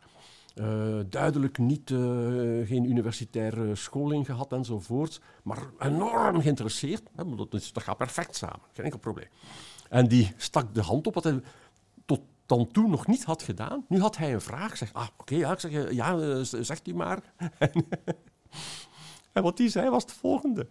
Uh, 0.55 0.99
duidelijk 1.09 1.57
niet, 1.57 1.89
geen 2.65 2.89
universitaire 2.89 3.75
scholing 3.75 4.25
gehad 4.25 4.51
enzovoorts, 4.51 5.21
maar 5.43 5.69
enorm 5.79 6.41
geïnteresseerd. 6.41 7.03
Hè, 7.15 7.35
dat, 7.35 7.53
is, 7.53 7.73
dat 7.73 7.83
gaat 7.83 7.97
perfect 7.97 8.35
samen, 8.35 8.61
geen 8.73 8.85
enkel 8.85 8.99
probleem. 8.99 9.27
En 9.89 10.07
die 10.07 10.33
stak 10.37 10.73
de 10.73 10.81
hand 10.81 11.07
op 11.07 11.13
wat 11.13 11.23
hij 11.23 11.41
tot 12.05 12.19
dan 12.45 12.71
toe 12.71 12.87
nog 12.87 13.07
niet 13.07 13.23
had 13.23 13.43
gedaan. 13.43 13.85
Nu 13.87 13.99
had 13.99 14.17
hij 14.17 14.33
een 14.33 14.41
vraag. 14.41 14.77
Zeg, 14.77 14.93
ah, 14.93 15.07
oké, 15.17 15.35
ja, 15.35 15.51
ik 15.51 15.59
zeg, 15.59 15.91
ja, 15.91 16.43
zegt 16.43 16.87
u 16.87 16.95
maar. 16.95 17.19
en 19.33 19.43
wat 19.43 19.57
hij 19.57 19.69
zei 19.69 19.89
was 19.89 20.03
het 20.03 20.11
volgende. 20.11 20.67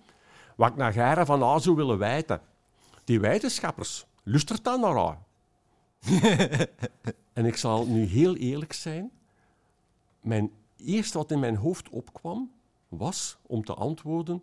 Wat 0.56 0.68
ik 0.70 0.76
naar 0.76 0.92
Geire 0.92 1.26
van 1.26 1.42
A 1.42 1.58
zou 1.58 1.76
willen 1.76 1.98
weten. 1.98 2.40
Die 3.04 3.20
wetenschappers, 3.20 4.06
lustert 4.22 4.64
dan 4.64 4.80
naar 4.80 4.96
haar? 4.96 5.18
en 7.32 7.46
ik 7.46 7.56
zal 7.56 7.86
nu 7.86 8.04
heel 8.04 8.36
eerlijk 8.36 8.72
zijn. 8.72 9.10
Mijn 10.20 10.50
eerste 10.76 11.18
wat 11.18 11.30
in 11.30 11.38
mijn 11.38 11.56
hoofd 11.56 11.88
opkwam, 11.88 12.50
was 12.88 13.38
om 13.42 13.64
te 13.64 13.74
antwoorden... 13.74 14.42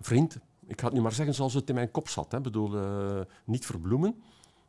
Vriend, 0.00 0.38
ik 0.66 0.80
ga 0.80 0.86
het 0.86 0.94
nu 0.94 1.00
maar 1.00 1.12
zeggen 1.12 1.34
zoals 1.34 1.54
het 1.54 1.68
in 1.68 1.74
mijn 1.74 1.90
kop 1.90 2.08
zat. 2.08 2.32
Hè. 2.32 2.40
bedoel, 2.40 2.74
uh, 2.74 3.20
niet 3.44 3.66
verbloemen. 3.66 4.22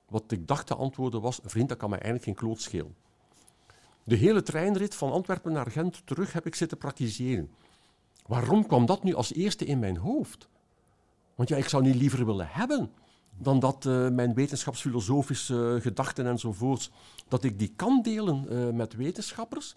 Wat 0.10 0.32
ik 0.32 0.47
dacht 0.47 0.67
te 0.67 0.75
antwoorden 0.75 1.21
was... 1.21 1.39
Vriend, 1.43 1.69
dat 1.69 1.77
kan 1.77 1.89
mij 1.89 1.99
eigenlijk 1.99 2.27
geen 2.29 2.47
kloot 2.47 2.62
schelen. 2.62 2.95
De 4.03 4.15
hele 4.15 4.43
treinrit 4.43 4.95
van 4.95 5.12
Antwerpen 5.12 5.51
naar 5.51 5.71
Gent 5.71 6.08
terug 6.08 6.34
heb 6.34 6.45
ik 6.45 6.56
zitten 6.56 6.77
praktiseren. 6.77 7.51
Waarom 8.25 8.67
kwam 8.67 8.86
dat 8.86 9.03
nu 9.03 9.13
als 9.13 9.34
eerste 9.34 9.65
in 9.65 9.79
mijn 9.79 9.97
hoofd? 9.97 10.49
Want 11.36 11.50
ja, 11.50 11.58
ik 11.58 11.69
zou 11.69 11.84
niet 11.84 11.96
liever 11.96 12.26
willen 12.26 12.48
hebben 12.50 12.91
dan 13.38 13.60
dat 13.60 13.86
uh, 13.86 14.10
mijn 14.10 14.34
wetenschapsfilosofische 14.34 15.80
gedachten 15.82 16.28
enzovoorts, 16.28 16.91
dat 17.28 17.43
ik 17.43 17.60
die 17.60 17.74
kan 17.76 18.02
delen 18.02 18.46
uh, 18.50 18.69
met 18.69 18.96
wetenschappers. 18.96 19.76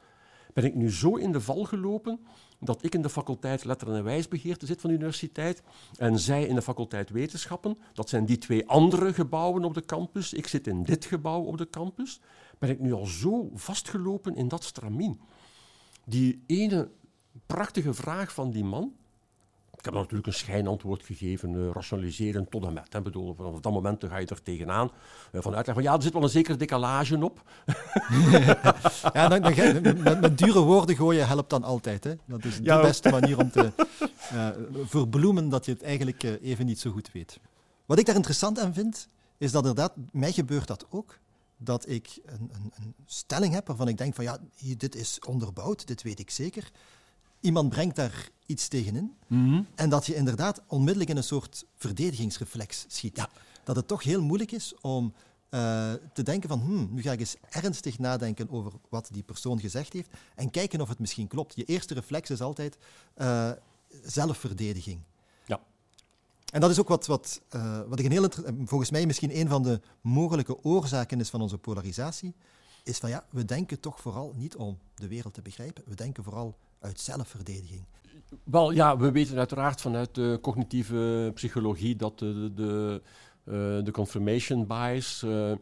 Ben 0.55 0.65
ik 0.65 0.75
nu 0.75 0.93
zo 0.93 1.17
in 1.17 1.33
de 1.33 1.41
val 1.41 1.65
gelopen 1.65 2.21
dat 2.61 2.85
ik 2.85 2.95
in 2.95 3.03
de 3.03 3.09
faculteit 3.09 3.65
Letteren 3.65 3.97
en 3.97 4.05
Wijsbegeerte 4.05 4.67
zit 4.67 4.81
van 4.81 4.91
de 4.91 4.97
universiteit 4.97 5.63
en 5.97 6.19
zij 6.19 6.45
in 6.45 6.55
de 6.55 6.63
faculteit 6.63 7.11
Wetenschappen. 7.11 7.79
Dat 7.93 8.09
zijn 8.09 8.27
die 8.27 8.39
twee 8.39 8.69
andere 8.69 9.13
gebouwen 9.13 9.65
op 9.65 9.75
de 9.75 9.85
campus. 9.85 10.33
Ik 10.33 10.47
zit 10.47 10.67
in 10.67 10.83
dit 10.83 11.05
gebouw 11.05 11.43
op 11.43 11.59
de 11.59 11.71
campus. 11.71 12.21
Ben 12.59 12.71
ik 12.71 12.81
nu 12.81 12.93
al 12.93 13.07
zo 13.07 13.51
vastgelopen 13.55 14.37
in 14.37 14.49
dat 14.49 14.65
stramien. 14.65 15.21
Die 16.05 16.43
ene 16.47 16.89
prachtige 17.47 17.95
vraag 17.95 18.33
van 18.33 18.51
die 18.51 18.65
man, 18.65 18.93
heb 19.87 19.95
natuurlijk 19.95 20.27
een 20.27 20.33
schijnantwoord 20.33 21.03
gegeven, 21.03 21.53
uh, 21.53 21.71
rationaliseren 21.73 22.49
tot 22.49 22.65
en 22.65 22.73
met. 22.73 22.93
Hè. 22.93 23.03
Bedoel, 23.03 23.35
vanaf 23.35 23.61
dat 23.61 23.73
moment 23.73 24.05
ga 24.05 24.17
je 24.17 24.27
er 24.27 24.43
tegenaan 24.43 24.87
uh, 24.87 25.43
van 25.43 25.55
uitleggen 25.55 25.75
van 25.75 25.83
ja, 25.83 25.95
er 25.95 26.03
zit 26.03 26.13
wel 26.13 26.23
een 26.23 26.29
zekere 26.29 26.57
decalage 26.57 27.25
op. 27.25 27.43
ja, 29.13 29.29
dan, 29.29 29.41
dan, 29.43 29.83
met, 29.83 30.21
met, 30.21 30.39
dure 30.39 30.61
woorden 30.61 30.97
gooien 30.97 31.27
helpt 31.27 31.51
dan 31.51 31.65
altijd. 31.65 32.05
Hè. 32.05 32.15
Dat 32.25 32.45
is 32.45 32.61
de 32.61 32.79
beste 32.83 33.11
manier 33.11 33.39
om 33.39 33.51
te 33.51 33.73
uh, 34.33 34.49
verbloemen 34.85 35.49
dat 35.49 35.65
je 35.65 35.73
het 35.73 35.83
eigenlijk 35.83 36.23
even 36.23 36.67
niet 36.67 36.81
zo 36.81 36.91
goed 36.91 37.13
weet. 37.13 37.39
Wat 37.87 37.99
ik 37.99 38.07
daar 38.07 38.15
interessant 38.15 38.59
aan 38.59 38.75
vind, 38.75 39.09
is 39.39 39.53
dat 39.53 39.67
inderdaad, 39.67 39.93
mij 40.13 40.33
gebeurt 40.33 40.67
dat 40.67 40.87
ook, 40.91 41.19
dat 41.57 41.89
ik 41.89 42.19
een, 42.25 42.51
een, 42.53 42.73
een 42.75 42.95
stelling 43.07 43.55
heb 43.55 43.67
waarvan 43.67 43.89
ik 43.89 43.99
denk 43.99 44.15
van 44.15 44.25
ja, 44.25 44.39
dit 44.77 44.95
is 44.95 45.19
onderbouwd, 45.27 45.87
dit 45.87 46.03
weet 46.03 46.19
ik 46.19 46.31
zeker 46.31 46.71
iemand 47.41 47.69
brengt 47.69 47.97
daar 47.97 48.29
iets 48.47 48.69
tegenin. 48.69 49.17
Mm 49.27 49.67
En 49.75 49.89
dat 49.89 50.07
je 50.07 50.15
inderdaad 50.15 50.63
onmiddellijk 50.67 51.11
in 51.11 51.17
een 51.17 51.25
soort 51.25 51.65
verdedigingsreflex 51.77 52.85
schiet. 52.89 53.17
Ja. 53.17 53.29
Dat 53.65 53.77
het 53.77 53.89
toch 53.89 54.03
heel 54.03 54.23
moeilijk 54.23 54.53
is 54.53 54.75
om 54.81 55.13
uh, 55.51 55.93
te 56.13 56.23
denken 56.23 56.49
van, 56.49 56.61
hmm, 56.61 56.89
nu 56.93 57.03
ga 57.03 57.13
ik 57.13 57.21
eens 57.21 57.37
ernstig 57.51 57.99
nadenken 57.99 58.51
over 58.51 58.73
wat 58.89 59.09
die 59.13 59.23
persoon 59.23 59.61
gezegd 59.61 59.93
heeft 59.93 60.11
en 60.35 60.51
kijken 60.51 60.81
of 60.81 60.89
het 60.89 60.99
misschien 60.99 61.27
klopt. 61.27 61.57
Je 61.57 61.65
eerste 61.65 61.95
reflex 61.95 62.31
is 62.31 62.41
altijd 62.41 62.77
uh, 63.17 63.51
zelfverdediging. 64.03 65.01
Ja. 65.47 65.61
En 66.53 66.61
dat 66.61 66.71
is 66.71 66.81
ook 66.81 66.89
wat, 66.89 67.07
wat, 67.07 67.41
uh, 67.55 67.81
wat 67.89 67.99
ik 67.99 68.05
een 68.05 68.11
heel, 68.11 68.29
volgens 68.65 68.91
mij 68.91 69.07
misschien 69.07 69.37
een 69.37 69.49
van 69.49 69.63
de 69.63 69.81
mogelijke 70.01 70.65
oorzaken 70.65 71.21
is 71.21 71.31
van 71.31 71.41
onze 71.41 71.59
polarisatie, 71.59 72.35
is 72.83 72.99
van 72.99 73.11
ja, 73.11 73.27
we 73.31 73.45
denken 73.45 73.81
toch 73.81 74.01
vooral 74.01 74.33
niet 74.37 74.57
om 74.57 74.79
de 74.95 75.09
wereld 75.09 75.35
te 75.35 75.43
begrijpen, 75.43 75.85
we 75.87 75.95
denken 75.95 76.25
vooral 76.25 76.57
uit 76.81 77.01
zelfverdediging? 77.01 77.85
Wel 78.45 78.71
ja, 78.71 78.97
we 78.97 79.11
weten 79.11 79.39
uiteraard 79.39 79.81
vanuit 79.81 80.15
de 80.15 80.39
cognitieve 80.43 81.31
psychologie 81.35 81.97
dat 81.97 82.19
de, 82.19 82.53
de, 82.55 83.03
uh, 83.45 83.85
de 83.85 83.91
confirmation 83.91 84.67
bias, 84.67 85.23
uh, 85.25 85.53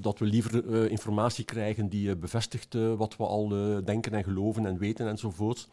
dat 0.00 0.18
we 0.18 0.24
liever 0.24 0.64
uh, 0.64 0.90
informatie 0.90 1.44
krijgen 1.44 1.88
die 1.88 2.16
bevestigt 2.16 2.74
wat 2.96 3.16
we 3.16 3.24
al 3.24 3.48
denken 3.84 4.12
en 4.12 4.24
geloven 4.24 4.66
en 4.66 4.78
weten 4.78 5.08
enzovoort. 5.08 5.68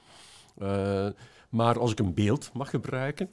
maar 1.49 1.79
als 1.79 1.91
ik 1.91 1.99
een 1.99 2.13
beeld 2.13 2.49
mag 2.53 2.69
gebruiken, 2.69 3.29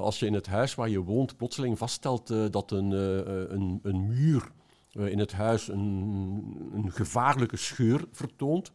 als 0.00 0.18
je 0.18 0.26
in 0.26 0.34
het 0.34 0.46
huis 0.46 0.74
waar 0.74 0.88
je 0.88 1.02
woont 1.02 1.36
plotseling 1.36 1.78
vaststelt 1.78 2.52
dat 2.52 2.70
een, 2.70 2.90
een, 2.90 3.80
een 3.82 4.06
muur 4.06 4.50
in 4.92 5.18
het 5.18 5.32
huis 5.32 5.68
een, 5.68 6.70
een 6.74 6.92
gevaarlijke 6.92 7.56
scheur 7.56 8.04
vertoont, 8.12 8.72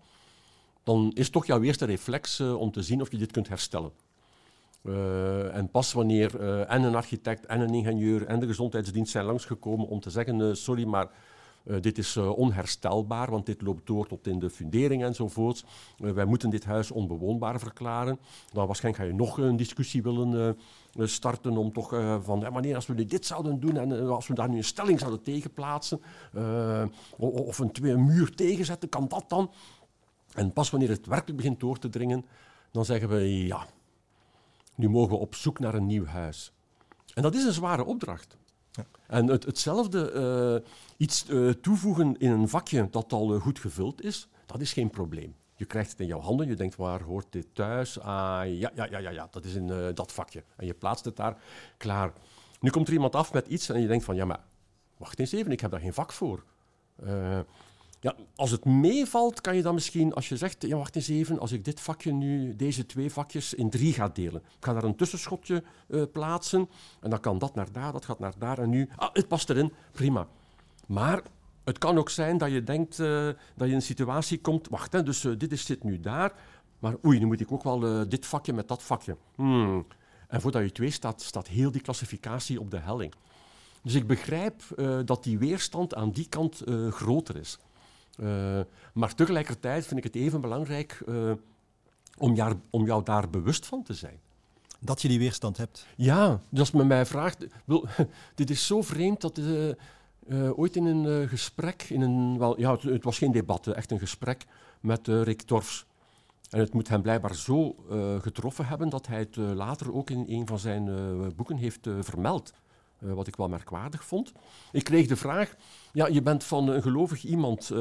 dan 0.83 1.11
is 1.13 1.29
toch 1.29 1.45
jouw 1.45 1.61
eerste 1.61 1.85
reflex 1.85 2.39
uh, 2.39 2.55
om 2.55 2.71
te 2.71 2.81
zien 2.81 3.01
of 3.01 3.11
je 3.11 3.17
dit 3.17 3.31
kunt 3.31 3.47
herstellen. 3.47 3.91
Uh, 4.83 5.55
en 5.55 5.69
pas 5.69 5.93
wanneer 5.93 6.41
uh, 6.41 6.71
en 6.71 6.83
een 6.83 6.95
architect 6.95 7.45
en 7.45 7.61
een 7.61 7.73
ingenieur 7.73 8.25
en 8.25 8.39
de 8.39 8.45
gezondheidsdienst 8.45 9.11
zijn 9.11 9.25
langsgekomen 9.25 9.87
om 9.87 9.99
te 9.99 10.09
zeggen, 10.09 10.57
sorry, 10.57 10.85
maar 10.85 11.09
dit 11.81 11.97
is 11.97 12.17
onherstelbaar, 12.17 13.31
want 13.31 13.45
dit 13.45 13.61
loopt 13.61 13.87
door 13.87 14.07
tot 14.07 14.27
in 14.27 14.39
de 14.39 14.49
fundering 14.49 15.03
enzovoort. 15.03 15.65
wij 15.97 16.25
moeten 16.25 16.49
dit 16.49 16.65
huis 16.65 16.91
onbewoonbaar 16.91 17.59
verklaren. 17.59 18.19
Dan 18.53 18.65
waarschijnlijk 18.65 19.03
ga 19.03 19.09
je 19.09 19.17
nog 19.17 19.37
een 19.37 19.55
discussie 19.55 20.03
willen 20.03 20.57
starten 20.93 21.57
om 21.57 21.73
toch 21.73 21.89
van, 22.21 22.51
wanneer 22.51 22.75
als 22.75 22.87
we 22.87 23.05
dit 23.05 23.25
zouden 23.25 23.59
doen 23.59 23.77
en 23.77 24.07
als 24.09 24.27
we 24.27 24.33
daar 24.33 24.49
nu 24.49 24.57
een 24.57 24.63
stelling 24.63 24.99
zouden 24.99 25.21
tegenplaatsen 25.21 26.01
of 27.17 27.59
een, 27.59 27.71
een 27.81 28.05
muur 28.05 28.35
tegenzetten, 28.35 28.89
kan 28.89 29.07
dat 29.07 29.25
dan? 29.27 29.51
En 30.33 30.53
pas 30.53 30.69
wanneer 30.69 30.89
het 30.89 31.05
werkelijk 31.05 31.37
begint 31.37 31.59
door 31.59 31.79
te 31.79 31.89
dringen, 31.89 32.25
dan 32.71 32.85
zeggen 32.85 33.09
we 33.09 33.45
ja, 33.45 33.67
nu 34.75 34.89
mogen 34.89 35.11
we 35.11 35.17
op 35.17 35.35
zoek 35.35 35.59
naar 35.59 35.73
een 35.73 35.85
nieuw 35.85 36.05
huis. 36.05 36.53
En 37.13 37.21
dat 37.21 37.35
is 37.35 37.43
een 37.43 37.53
zware 37.53 37.83
opdracht. 37.83 38.37
Ja. 38.71 38.85
En 39.07 39.27
het, 39.27 39.45
hetzelfde, 39.45 40.11
uh, 40.63 40.71
iets 40.97 41.29
uh, 41.29 41.51
toevoegen 41.51 42.17
in 42.17 42.31
een 42.31 42.49
vakje 42.49 42.87
dat 42.91 43.13
al 43.13 43.35
uh, 43.35 43.41
goed 43.41 43.59
gevuld 43.59 44.03
is, 44.03 44.27
dat 44.45 44.61
is 44.61 44.73
geen 44.73 44.89
probleem. 44.89 45.35
Je 45.55 45.65
krijgt 45.65 45.91
het 45.91 45.99
in 45.99 46.07
jouw 46.07 46.19
handen, 46.19 46.47
je 46.47 46.55
denkt, 46.55 46.75
waar 46.75 47.01
hoort 47.01 47.25
dit 47.29 47.47
thuis? 47.53 47.99
Ah, 47.99 48.41
ja, 48.59 48.71
ja, 48.75 48.87
ja, 48.89 48.97
ja, 48.97 49.09
ja 49.09 49.27
dat 49.31 49.45
is 49.45 49.53
in 49.53 49.93
dat 49.93 50.11
vakje. 50.11 50.43
En 50.55 50.65
je 50.65 50.73
plaatst 50.73 51.05
het 51.05 51.15
daar, 51.15 51.37
klaar. 51.77 52.13
Nu 52.59 52.69
komt 52.69 52.87
er 52.87 52.93
iemand 52.93 53.15
af 53.15 53.33
met 53.33 53.47
iets 53.47 53.69
en 53.69 53.81
je 53.81 53.87
denkt 53.87 54.05
van, 54.05 54.15
ja, 54.15 54.25
maar 54.25 54.43
wacht 54.97 55.19
eens 55.19 55.31
even, 55.31 55.51
ik 55.51 55.59
heb 55.59 55.71
daar 55.71 55.79
geen 55.79 55.93
vak 55.93 56.11
voor. 56.11 56.43
Ja, 58.01 58.15
als 58.35 58.51
het 58.51 58.65
meevalt, 58.65 59.41
kan 59.41 59.55
je 59.55 59.61
dan 59.61 59.73
misschien, 59.73 60.13
als 60.13 60.29
je 60.29 60.37
zegt, 60.37 60.65
ja, 60.67 60.77
wacht 60.77 60.95
eens 60.95 61.07
even, 61.07 61.39
als 61.39 61.51
ik 61.51 61.65
dit 61.65 61.79
vakje 61.79 62.11
nu, 62.11 62.55
deze 62.55 62.85
twee 62.85 63.11
vakjes 63.11 63.53
in 63.53 63.69
drie 63.69 63.93
ga 63.93 64.09
delen. 64.09 64.41
Ik 64.41 64.65
ga 64.65 64.73
daar 64.73 64.83
een 64.83 64.95
tussenschotje 64.95 65.63
uh, 65.87 66.03
plaatsen 66.11 66.69
en 67.01 67.09
dan 67.09 67.19
kan 67.19 67.39
dat 67.39 67.55
naar 67.55 67.71
daar, 67.71 67.91
dat 67.91 68.05
gaat 68.05 68.19
naar 68.19 68.33
daar 68.37 68.57
en 68.57 68.69
nu, 68.69 68.89
ah, 68.95 69.09
het 69.13 69.27
past 69.27 69.49
erin, 69.49 69.73
prima. 69.91 70.27
Maar 70.87 71.21
het 71.63 71.77
kan 71.77 71.97
ook 71.97 72.09
zijn 72.09 72.37
dat 72.37 72.51
je 72.51 72.63
denkt 72.63 72.99
uh, 72.99 73.25
dat 73.25 73.37
je 73.55 73.65
in 73.65 73.73
een 73.73 73.81
situatie 73.81 74.41
komt, 74.41 74.67
wacht, 74.67 74.93
hè, 74.93 75.03
dus 75.03 75.23
uh, 75.23 75.37
dit 75.37 75.51
is, 75.51 75.65
zit 75.65 75.83
nu 75.83 75.99
daar, 75.99 76.33
maar 76.79 76.95
oei, 77.05 77.19
nu 77.19 77.25
moet 77.25 77.41
ik 77.41 77.51
ook 77.51 77.63
wel 77.63 78.09
dit 78.09 78.25
vakje 78.25 78.53
met 78.53 78.67
dat 78.67 78.83
vakje. 78.83 79.17
Hmm. 79.35 79.85
En 80.27 80.41
voordat 80.41 80.61
je 80.61 80.67
het 80.67 80.77
weet, 80.77 80.93
staat, 80.93 81.21
staat 81.21 81.47
heel 81.47 81.71
die 81.71 81.81
klassificatie 81.81 82.59
op 82.59 82.71
de 82.71 82.79
helling. 82.79 83.13
Dus 83.83 83.93
ik 83.93 84.07
begrijp 84.07 84.63
dat 85.05 85.23
die 85.23 85.37
weerstand 85.37 85.95
aan 85.95 86.11
die 86.11 86.29
kant 86.29 86.63
groter 86.89 87.35
is. 87.35 87.59
Uh, 88.21 88.59
maar 88.93 89.15
tegelijkertijd 89.15 89.85
vind 89.85 89.97
ik 89.97 90.03
het 90.03 90.15
even 90.15 90.41
belangrijk 90.41 91.01
uh, 91.07 91.31
om, 92.17 92.35
jou, 92.35 92.55
om 92.69 92.85
jou 92.85 93.03
daar 93.03 93.29
bewust 93.29 93.65
van 93.65 93.83
te 93.83 93.93
zijn. 93.93 94.19
Dat 94.79 95.01
je 95.01 95.07
die 95.07 95.19
weerstand 95.19 95.57
hebt. 95.57 95.85
Ja, 95.95 96.39
dus 96.49 96.59
als 96.59 96.71
men 96.71 96.87
mij 96.87 97.05
vraagt. 97.05 97.45
Wil, 97.65 97.87
dit 98.35 98.49
is 98.49 98.67
zo 98.67 98.81
vreemd 98.81 99.21
dat 99.21 99.37
uh, 99.37 100.59
ooit 100.59 100.75
in 100.75 100.85
een 100.85 101.29
gesprek, 101.29 101.83
in 101.83 102.01
een, 102.01 102.37
wel, 102.37 102.59
ja, 102.59 102.71
het, 102.71 102.81
het, 102.81 103.03
was 103.03 103.17
geen 103.17 103.31
debat, 103.31 103.67
echt 103.67 103.91
een 103.91 103.99
gesprek 103.99 104.45
met 104.79 105.07
Rick 105.07 105.41
Torfs. 105.41 105.85
En 106.49 106.59
het 106.59 106.73
moet 106.73 106.87
hem 106.87 107.01
blijkbaar 107.01 107.35
zo 107.35 107.75
getroffen 108.21 108.65
hebben 108.65 108.89
dat 108.89 109.07
hij 109.07 109.19
het 109.19 109.35
later 109.35 109.93
ook 109.93 110.09
in 110.09 110.25
een 110.27 110.47
van 110.47 110.59
zijn 110.59 110.85
boeken 111.35 111.57
heeft 111.57 111.87
vermeld. 111.99 112.53
Uh, 113.03 113.13
wat 113.13 113.27
ik 113.27 113.35
wel 113.35 113.47
merkwaardig 113.47 114.03
vond. 114.03 114.31
Ik 114.71 114.83
kreeg 114.83 115.07
de 115.07 115.15
vraag: 115.15 115.55
ja, 115.91 116.07
je 116.07 116.21
bent 116.21 116.43
van 116.43 116.67
een 116.67 116.81
gelovig 116.81 117.23
iemand, 117.23 117.69
uh, 117.69 117.77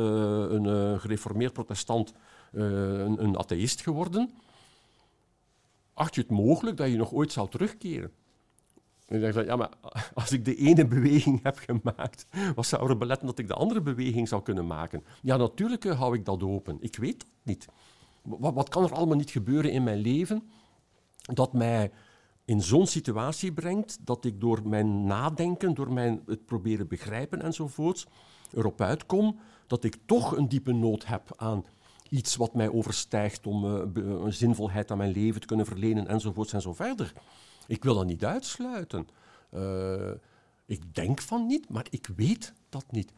een 0.49 0.65
uh, 0.65 0.99
gereformeerd 0.99 1.53
protestant, 1.53 2.13
een, 2.53 3.23
een, 3.25 3.39
atheïst 3.39 3.81
geworden. 3.81 4.31
Acht 5.95 6.15
je 6.15 6.21
het 6.21 6.31
mogelijk 6.31 6.77
dat 6.77 6.91
je 6.91 6.97
nog 6.97 7.13
ooit 7.13 7.33
zou 7.33 7.49
terugkeren? 7.49 8.13
En 9.07 9.23
ik 9.25 9.35
dacht 9.35 9.47
ja, 9.47 9.57
maar 9.57 9.71
als 10.15 10.33
ik 10.33 10.45
de 10.45 10.57
ene 10.57 10.87
beweging 10.87 11.43
heb 11.43 11.59
gemaakt, 11.59 12.27
wat 12.55 12.67
zou 12.67 12.91
er 12.91 12.99
beletten 12.99 13.27
dat 13.27 13.39
ik 13.39 13.49
de 13.49 13.55
andere 13.55 13.81
beweging 13.81 14.29
zou 14.29 14.43
kunnen 14.43 14.67
maken? 14.67 15.05
Ja, 15.23 15.37
natuurlijk 15.37 15.85
hou 15.85 16.15
ik 16.15 16.25
dat 16.25 16.43
open. 16.43 16.77
Ik 16.81 16.97
weet 16.97 17.23
het 17.23 17.33
niet. 17.43 17.67
Wat, 18.23 18.55
wat 18.55 18.69
kan 18.69 18.85
er 18.85 18.95
allemaal 18.95 19.17
niet 19.17 19.31
gebeuren 19.31 19.73
in 19.73 19.85
mijn 19.85 19.99
leven 19.99 20.51
dat 21.21 21.53
mij 21.53 21.91
in 22.49 22.63
zo'n 22.63 22.87
situatie 22.87 23.53
brengt 23.53 23.99
dat 24.01 24.25
ik 24.25 24.41
door 24.41 24.69
mijn 24.69 25.05
nadenken, 25.05 25.75
door 25.75 25.93
mijn, 25.93 26.23
het 26.27 26.47
proberen 26.47 26.89
begrijpen 26.89 27.43
enzovoorts, 27.43 28.07
erop 28.53 28.81
uitkom 28.81 29.39
dat 29.67 29.85
ik 29.85 29.97
toch 30.07 30.37
een 30.37 30.49
diepe 30.49 30.73
nood 30.73 31.07
heb 31.07 31.33
aan 31.37 31.65
iets 32.09 32.37
wat 32.37 32.55
mij 32.55 32.69
overstijgt 32.69 33.47
om 33.47 33.65
uh, 33.65 34.25
een 34.25 34.33
zinvolheid 34.33 34.91
aan 34.91 34.99
mijn 34.99 35.13
leven 35.13 35.41
te 35.41 35.47
kunnen 35.47 35.67
verlenen 35.67 36.07
enzovoorts 36.07 36.53
en 36.53 36.61
zo 36.61 36.73
verder. 36.73 37.13
Ik 37.67 37.85
wil 37.85 37.95
dat 37.95 38.07
niet 38.07 38.25
uitsluiten. 38.25 39.09
Uh, 39.55 40.11
ik 40.67 40.95
denk 40.95 41.21
van 41.21 41.47
niet, 41.47 41.69
maar 41.69 41.87
ik 41.91 42.09
weet 42.17 42.53
dat 42.69 42.85
niet. 42.91 43.13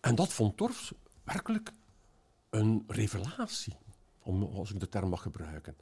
En 0.00 0.14
dat 0.14 0.32
vond 0.32 0.56
Torfs 0.56 0.92
werkelijk 1.24 1.72
een 2.50 2.84
revelatie, 2.86 3.76
om, 4.22 4.42
als 4.42 4.70
ik 4.70 4.80
de 4.80 4.88
term 4.88 5.08
mag 5.08 5.22
gebruiken. 5.22 5.76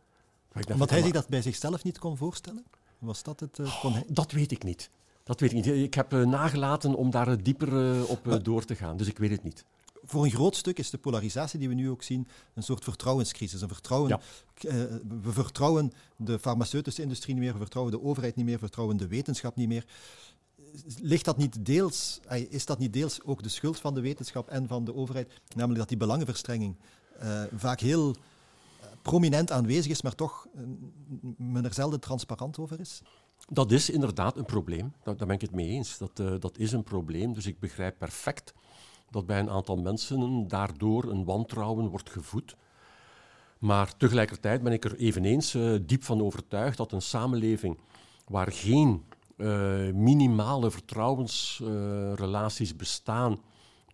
Omdat 0.72 0.90
hij 0.90 1.02
zich 1.02 1.12
dat 1.12 1.28
bij 1.28 1.42
zichzelf 1.42 1.84
niet 1.84 1.98
kon 1.98 2.16
voorstellen? 2.16 2.64
Was 2.98 3.22
dat 3.22 3.40
het? 3.40 3.58
Uh, 3.58 3.84
oh, 3.84 3.96
dat 4.08 4.32
weet 4.32 4.50
ik 4.50 4.64
niet. 4.64 4.90
Dat 5.24 5.40
weet 5.40 5.50
ik 5.50 5.56
niet. 5.56 5.66
Ik 5.66 5.94
heb 5.94 6.12
uh, 6.12 6.26
nagelaten 6.26 6.94
om 6.94 7.10
daar 7.10 7.28
uh, 7.28 7.34
dieper 7.42 8.06
op 8.08 8.38
door 8.42 8.64
te 8.64 8.74
gaan, 8.74 8.96
dus 8.96 9.06
ik 9.06 9.18
weet 9.18 9.30
het 9.30 9.42
niet. 9.42 9.64
Voor 10.04 10.24
een 10.24 10.30
groot 10.30 10.56
stuk 10.56 10.78
is 10.78 10.90
de 10.90 10.98
polarisatie 10.98 11.58
die 11.58 11.68
we 11.68 11.74
nu 11.74 11.90
ook 11.90 12.02
zien 12.02 12.28
een 12.54 12.62
soort 12.62 12.84
vertrouwenscrisis. 12.84 13.60
Een 13.60 13.68
vertrouwen, 13.68 14.08
ja. 14.08 14.20
we 15.22 15.32
vertrouwen 15.32 15.92
de 16.16 16.38
farmaceutische 16.38 17.02
industrie 17.02 17.34
niet 17.34 17.42
meer, 17.44 17.52
we 17.52 17.58
vertrouwen 17.58 17.92
de 17.92 18.02
overheid 18.02 18.36
niet 18.36 18.44
meer, 18.44 18.54
we 18.54 18.60
vertrouwen 18.60 18.96
de 18.96 19.06
wetenschap 19.06 19.56
niet 19.56 19.68
meer. 19.68 19.84
Ligt 21.00 21.24
dat 21.24 21.36
niet 21.36 21.64
deels, 21.64 22.20
is 22.48 22.66
dat 22.66 22.78
niet 22.78 22.92
deels 22.92 23.22
ook 23.22 23.42
de 23.42 23.48
schuld 23.48 23.80
van 23.80 23.94
de 23.94 24.00
wetenschap 24.00 24.48
en 24.48 24.66
van 24.66 24.84
de 24.84 24.94
overheid? 24.94 25.32
Namelijk 25.54 25.78
dat 25.78 25.88
die 25.88 25.98
belangenverstrenging 25.98 26.76
vaak 27.56 27.80
heel 27.80 28.16
prominent 29.02 29.50
aanwezig 29.50 29.90
is, 29.90 30.02
maar 30.02 30.14
toch 30.14 30.46
uh, 30.54 30.62
men 31.36 31.64
er 31.64 31.74
zelden 31.74 32.00
transparant 32.00 32.58
over 32.58 32.80
is? 32.80 33.02
Dat 33.48 33.70
is 33.70 33.90
inderdaad 33.90 34.36
een 34.36 34.44
probleem. 34.44 34.92
Daar, 35.02 35.16
daar 35.16 35.26
ben 35.26 35.36
ik 35.36 35.42
het 35.42 35.54
mee 35.54 35.68
eens. 35.68 35.98
Dat, 35.98 36.20
uh, 36.20 36.34
dat 36.38 36.58
is 36.58 36.72
een 36.72 36.82
probleem. 36.82 37.32
Dus 37.32 37.46
ik 37.46 37.58
begrijp 37.58 37.98
perfect 37.98 38.54
dat 39.10 39.26
bij 39.26 39.38
een 39.38 39.50
aantal 39.50 39.76
mensen 39.76 40.48
daardoor 40.48 41.04
een 41.04 41.24
wantrouwen 41.24 41.88
wordt 41.88 42.10
gevoed. 42.10 42.56
Maar 43.58 43.96
tegelijkertijd 43.96 44.62
ben 44.62 44.72
ik 44.72 44.84
er 44.84 44.96
eveneens 44.96 45.54
uh, 45.54 45.78
diep 45.82 46.04
van 46.04 46.22
overtuigd 46.22 46.76
dat 46.76 46.92
een 46.92 47.02
samenleving 47.02 47.78
waar 48.26 48.52
geen 48.52 49.04
minimale 49.94 50.70
vertrouwensrelaties 50.70 52.76
bestaan 52.76 53.40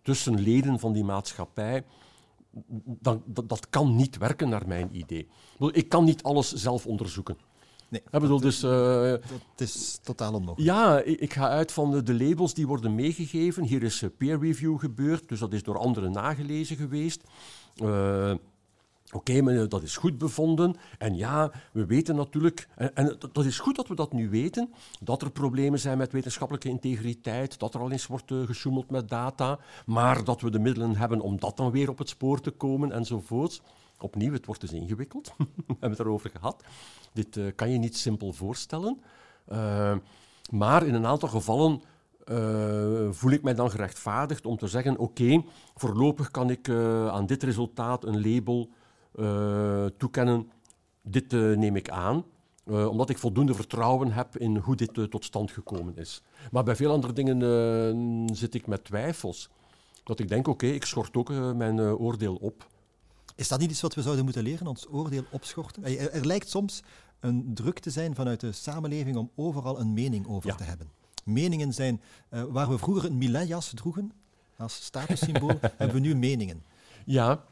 tussen 0.01 0.39
leden 0.39 0.79
van 0.79 0.93
die 0.93 1.03
maatschappij, 1.03 1.83
dat, 2.83 3.19
dat, 3.25 3.49
dat, 3.49 3.69
kan 3.69 3.95
niet 3.95 4.17
werken 4.17 4.49
naar 4.49 4.67
mijn 4.67 4.89
idee. 4.91 5.27
Ik 5.71 5.89
kan 5.89 6.03
niet 6.03 6.23
alles 6.23 6.53
zelf 6.53 6.85
onderzoeken. 6.85 7.37
Nee, 7.89 8.01
ik 8.11 8.19
bedoel, 8.19 8.39
dus, 8.39 8.63
uh, 8.63 8.71
dat 9.11 9.21
is 9.55 9.99
totaal 10.03 10.33
onmogelijk. 10.33 10.69
Ja, 10.69 10.99
ik, 10.99 11.19
ik, 11.19 11.33
ga 11.33 11.49
uit 11.49 11.71
van 11.71 11.91
de, 11.91 12.03
de, 12.03 12.13
labels 12.13 12.53
die 12.53 12.67
worden 12.67 12.95
meegegeven. 12.95 13.63
Hier 13.63 13.83
is 13.83 14.03
peer 14.17 14.39
review 14.39 14.79
gebeurd, 14.79 15.29
dus 15.29 15.39
dat 15.39 15.53
is 15.53 15.63
door 15.63 15.77
anderen 15.77 16.11
nagelezen 16.11 16.75
geweest. 16.75 17.23
Uh, 17.83 18.33
Oké, 19.11 19.37
okay, 19.39 19.67
dat 19.67 19.83
is 19.83 19.97
goed 19.97 20.17
bevonden. 20.17 20.75
En 20.97 21.15
ja, 21.15 21.51
we 21.71 21.85
weten 21.85 22.15
natuurlijk, 22.15 22.67
en, 22.75 22.95
en 22.95 23.17
dat 23.31 23.45
is 23.45 23.59
goed 23.59 23.75
dat 23.75 23.87
we 23.87 23.95
dat 23.95 24.13
nu 24.13 24.29
weten, 24.29 24.73
dat 24.99 25.21
er 25.21 25.31
problemen 25.31 25.79
zijn 25.79 25.97
met 25.97 26.11
wetenschappelijke 26.11 26.69
integriteit, 26.69 27.59
dat 27.59 27.73
er 27.73 27.79
al 27.79 27.91
eens 27.91 28.07
wordt 28.07 28.31
uh, 28.31 28.45
gesjoemeld 28.45 28.89
met 28.89 29.09
data, 29.09 29.59
maar 29.85 30.23
dat 30.23 30.41
we 30.41 30.49
de 30.49 30.59
middelen 30.59 30.95
hebben 30.95 31.21
om 31.21 31.39
dat 31.39 31.57
dan 31.57 31.71
weer 31.71 31.89
op 31.89 31.97
het 31.97 32.09
spoor 32.09 32.41
te 32.41 32.51
komen 32.51 32.91
enzovoorts. 32.91 33.61
Opnieuw, 33.99 34.33
het 34.33 34.45
wordt 34.45 34.61
dus 34.61 34.71
ingewikkeld. 34.71 35.33
we 35.37 35.43
hebben 35.67 35.89
het 35.89 35.99
erover 35.99 36.29
gehad. 36.29 36.63
Dit 37.13 37.37
uh, 37.37 37.45
kan 37.55 37.69
je 37.71 37.77
niet 37.77 37.97
simpel 37.97 38.33
voorstellen. 38.33 38.99
Uh, 39.51 39.95
maar 40.49 40.85
in 40.85 40.93
een 40.93 41.05
aantal 41.05 41.29
gevallen 41.29 41.81
voel 43.11 43.31
ik 43.31 43.41
mij 43.41 43.53
dan 43.53 43.71
gerechtvaardigd 43.71 44.45
om 44.45 44.57
te 44.57 44.67
zeggen: 44.67 44.97
oké, 44.97 45.43
voorlopig 45.75 46.31
kan 46.31 46.49
ik 46.49 46.69
aan 47.09 47.25
dit 47.25 47.43
resultaat 47.43 48.03
een 48.03 48.33
label 48.33 48.69
toekennen, 49.97 50.49
dit 51.01 51.33
uh, 51.33 51.57
neem 51.57 51.75
ik 51.75 51.89
aan, 51.89 52.23
uh, 52.65 52.87
omdat 52.87 53.09
ik 53.09 53.17
voldoende 53.17 53.53
vertrouwen 53.53 54.11
heb 54.11 54.37
in 54.37 54.57
hoe 54.57 54.75
dit 54.75 55.09
tot 55.09 55.25
stand 55.25 55.51
gekomen 55.51 55.97
is. 55.97 56.21
Maar 56.51 56.63
bij 56.63 56.75
veel 56.75 56.91
andere 56.91 57.13
dingen 57.13 58.35
zit 58.35 58.53
ik 58.53 58.67
met 58.67 58.83
twijfels. 58.83 59.49
Dat 60.03 60.19
ik 60.19 60.27
denk, 60.27 60.47
oké, 60.47 60.65
okay, 60.65 60.75
ik 60.75 60.85
schort 60.85 61.17
ook 61.17 61.29
mijn 61.55 61.79
oordeel 61.79 62.35
op. 62.35 62.67
Is 63.35 63.47
dat 63.47 63.59
niet 63.59 63.71
iets 63.71 63.81
wat 63.81 63.95
we 63.95 64.01
zouden 64.01 64.23
moeten 64.23 64.43
leren, 64.43 64.67
ons 64.67 64.87
oordeel 64.89 65.23
opschorten? 65.31 65.83
Er, 65.83 66.11
er, 66.11 66.25
lijkt 66.25 66.49
soms 66.49 66.83
een 67.19 67.51
druk 67.53 67.79
te 67.79 67.89
zijn 67.89 68.15
vanuit 68.15 68.39
de 68.39 68.51
samenleving 68.51 69.17
om 69.17 69.31
overal 69.35 69.79
een 69.79 69.93
mening 69.93 70.27
over 70.27 70.49
ja. 70.49 70.55
te 70.55 70.63
hebben. 70.63 70.89
Meningen 71.23 71.73
zijn, 71.73 72.01
waar 72.29 72.69
we 72.69 72.77
vroeger 72.77 73.05
een 73.05 73.17
miletjas 73.17 73.71
droegen 73.75 74.11
als 74.57 74.83
statussymbool, 74.83 75.57
hebben 75.77 75.93
we 75.93 75.99
nu 75.99 76.15
meningen. 76.15 76.63
Ja, 77.05 77.43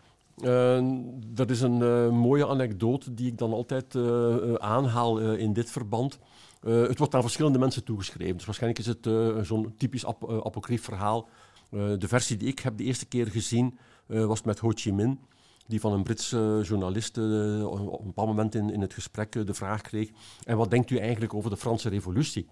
uh, 0.43 0.79
dat 1.27 1.49
is 1.49 1.61
een 1.61 1.79
uh, 1.79 2.09
mooie 2.09 2.47
anekdote 2.47 3.13
die 3.13 3.27
ik 3.27 3.37
dan 3.37 3.53
altijd 3.53 3.93
uh, 3.93 4.53
aanhaal 4.53 5.19
in 5.19 5.53
dit 5.53 5.71
verband. 5.71 6.19
het 6.61 6.97
wordt 6.97 7.15
aan 7.15 7.21
verschillende 7.21 7.59
mensen 7.59 7.83
toegeschreven. 7.83 8.35
Dus 8.35 8.45
waarschijnlijk 8.45 8.87
is 8.87 8.87
het 8.87 9.09
zo'n 9.47 9.73
typisch 9.77 10.05
ap 10.05 10.31
apocrief 10.45 10.83
verhaal. 10.83 11.29
de 11.69 12.07
versie 12.07 12.37
die 12.37 12.47
ik 12.47 12.59
heb 12.59 12.77
de 12.77 12.83
eerste 12.83 13.05
keer 13.05 13.27
gezien 13.27 13.77
was 14.07 14.41
met 14.41 14.59
Ho 14.59 14.71
Chi 14.75 14.93
Minh, 14.93 15.19
die 15.67 15.79
van 15.79 15.93
een 15.93 16.03
Britse 16.03 16.61
journalist 16.63 17.17
op 17.17 17.99
een 17.99 18.05
bepaald 18.05 18.27
moment 18.27 18.55
in, 18.55 18.69
in 18.69 18.81
het 18.81 18.93
gesprek 18.93 19.31
de 19.31 19.53
vraag 19.53 19.81
kreeg: 19.81 20.09
En 20.43 20.57
wat 20.57 20.69
denkt 20.69 20.89
u 20.89 20.97
eigenlijk 20.97 21.33
over 21.33 21.49
de 21.49 21.57
Franse 21.57 21.89
Revolutie? 21.89 22.47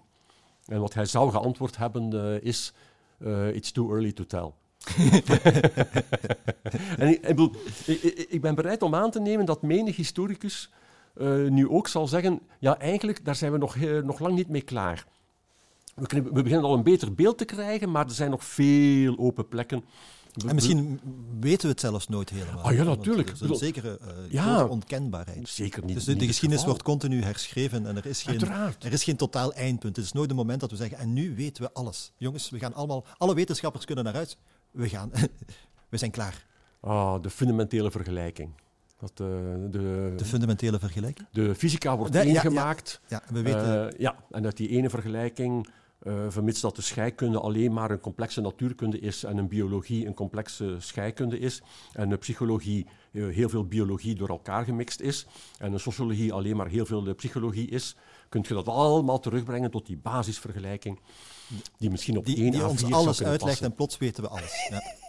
En 0.64 0.80
wat 0.80 0.94
hij 0.94 1.04
zou 1.04 1.30
geantwoord 1.30 1.76
hebben 1.76 2.42
is: 2.42 2.72
It's 3.52 3.72
too 3.72 3.90
early 3.90 4.12
to 4.12 4.24
tell. 4.24 4.52
en 6.98 7.08
ik, 7.08 7.40
ik, 7.86 8.26
ik, 8.28 8.40
ben 8.40 8.54
bereid 8.54 8.82
om 8.82 8.94
aan 8.94 9.10
te 9.10 9.20
nemen 9.20 9.46
dat 9.46 9.62
menig 9.62 9.96
historicus 9.96 10.70
uh, 11.16 11.48
nu 11.48 11.68
ook 11.68 11.88
zal 11.88 12.06
zeggen: 12.06 12.40
ja, 12.58 12.78
eigenlijk, 12.78 13.24
daar 13.24 13.36
zijn 13.36 13.52
we 13.52 13.58
nog, 13.58 13.74
uh, 13.74 14.02
nog 14.02 14.18
lang 14.18 14.34
niet 14.34 14.48
mee 14.48 14.62
klaar. 14.62 15.06
We, 15.94 16.22
we, 16.22 16.42
beginnen 16.42 16.64
al 16.64 16.74
een 16.74 16.82
beter 16.82 17.14
beeld 17.14 17.38
te 17.38 17.44
krijgen, 17.44 17.90
maar 17.90 18.04
er 18.04 18.10
zijn 18.10 18.30
nog 18.30 18.44
veel 18.44 19.18
open 19.18 19.48
plekken 19.48 19.84
En 20.46 20.54
misschien 20.54 21.00
weten 21.40 21.62
we 21.62 21.68
het 21.68 21.80
zelfs 21.80 22.08
nooit 22.08 22.30
helemaal. 22.30 22.64
Ah 22.64 22.74
ja, 22.74 22.82
natuurlijk. 22.82 23.28
Er 23.28 23.34
is 23.34 23.40
een 23.40 23.56
zekere 23.56 23.98
uh, 24.02 24.32
ja, 24.32 24.64
onkenbaarheid. 24.64 25.48
Zeker 25.48 25.84
niet. 25.84 25.94
Dus 25.94 26.04
de, 26.04 26.16
de 26.16 26.26
geschiedenis 26.26 26.64
wordt 26.64 26.82
continu 26.82 27.22
herschreven 27.22 27.86
en 27.86 27.96
er 27.96 28.06
is, 28.06 28.22
geen, 28.22 28.30
Uiteraard. 28.30 28.84
er 28.84 28.92
is 28.92 29.04
geen 29.04 29.16
totaal 29.16 29.52
eindpunt. 29.52 29.96
Het 29.96 30.04
is 30.04 30.12
nooit 30.12 30.30
een 30.30 30.36
moment 30.36 30.60
dat 30.60 30.70
we 30.70 30.76
zeggen, 30.76 30.98
en 30.98 31.12
nu 31.12 31.34
weten 31.34 31.62
we 31.62 31.72
alles. 31.72 32.12
Jongens, 32.16 32.50
we 32.50 32.58
gaan 32.58 32.74
allemaal, 32.74 33.04
alle 33.16 33.34
wetenschappers 33.34 33.84
kunnen 33.84 34.04
naar 34.04 34.14
huis. 34.14 34.36
We 34.76 34.88
gaan, 34.88 35.10
we 35.88 35.96
zijn 35.96 36.10
klaar. 36.10 36.46
Ah, 36.80 37.22
de 37.22 37.30
fundamentele 37.30 37.90
vergelijking. 37.90 38.50
Dat, 38.98 39.10
uh, 39.10 39.26
de, 39.70 40.12
de 40.16 40.24
fundamentele 40.24 40.78
vergelijking? 40.78 41.28
De 41.32 41.54
fysica 41.54 41.96
wordt 41.96 42.12
De- 42.12 42.18
één 42.18 42.32
ja, 42.32 42.40
gemaakt. 42.40 43.00
Ja, 43.08 43.22
we 43.28 43.42
weten... 43.42 43.92
Eh, 43.92 43.98
ja, 43.98 44.16
en 44.30 44.44
uit 44.44 44.56
die 44.56 44.68
ene 44.68 44.90
vergelijking, 44.90 45.68
eh, 45.98 46.24
vermits 46.28 46.60
dat 46.60 46.76
de 46.76 46.82
scheikunde 46.82 47.40
alleen 47.40 47.72
maar 47.72 47.90
een 47.90 48.00
complexe 48.00 48.40
natuurkunde 48.40 48.98
is 48.98 49.24
en 49.24 49.36
een 49.36 49.48
biologie 49.48 50.06
een 50.06 50.14
complexe 50.14 50.76
scheikunde 50.78 51.38
is, 51.38 51.62
en 51.92 52.10
een 52.10 52.18
psychologie 52.18 52.86
eh, 53.12 53.28
heel 53.28 53.48
veel 53.48 53.64
biologie 53.64 54.14
door 54.14 54.28
elkaar 54.28 54.64
gemixt 54.64 55.00
is, 55.00 55.26
en 55.58 55.72
een 55.72 55.80
sociologie 55.80 56.32
alleen 56.32 56.56
maar 56.56 56.68
heel 56.68 56.86
veel 56.86 57.06
eh, 57.06 57.14
psychologie 57.14 57.68
is, 57.68 57.96
kun 58.28 58.44
je 58.48 58.54
dat 58.54 58.68
allemaal 58.68 59.20
terugbrengen 59.20 59.70
tot 59.70 59.86
die 59.86 59.96
basisvergelijking, 59.96 61.00
die 61.78 61.90
misschien 61.90 62.16
op 62.18 62.26
die, 62.26 62.36
één 62.36 62.50
die 62.50 62.60
A4 62.60 62.64
ons 62.64 62.84
alles 62.84 63.22
uitlegt 63.22 63.40
passen. 63.40 63.66
en 63.66 63.74
plots 63.74 63.98
weten 63.98 64.22
we 64.22 64.28
alles. 64.28 64.66
Ja. 64.70 64.82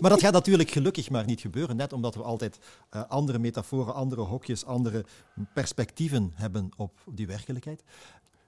Maar 0.00 0.10
dat 0.10 0.20
gaat 0.20 0.32
natuurlijk 0.32 0.70
gelukkig 0.70 1.10
maar 1.10 1.24
niet 1.24 1.40
gebeuren, 1.40 1.76
net 1.76 1.92
omdat 1.92 2.14
we 2.14 2.22
altijd 2.22 2.58
uh, 2.94 3.02
andere 3.08 3.38
metaforen, 3.38 3.94
andere 3.94 4.20
hokjes, 4.20 4.64
andere 4.64 5.04
perspectieven 5.54 6.32
hebben 6.34 6.70
op 6.76 6.92
die 7.10 7.26
werkelijkheid. 7.26 7.82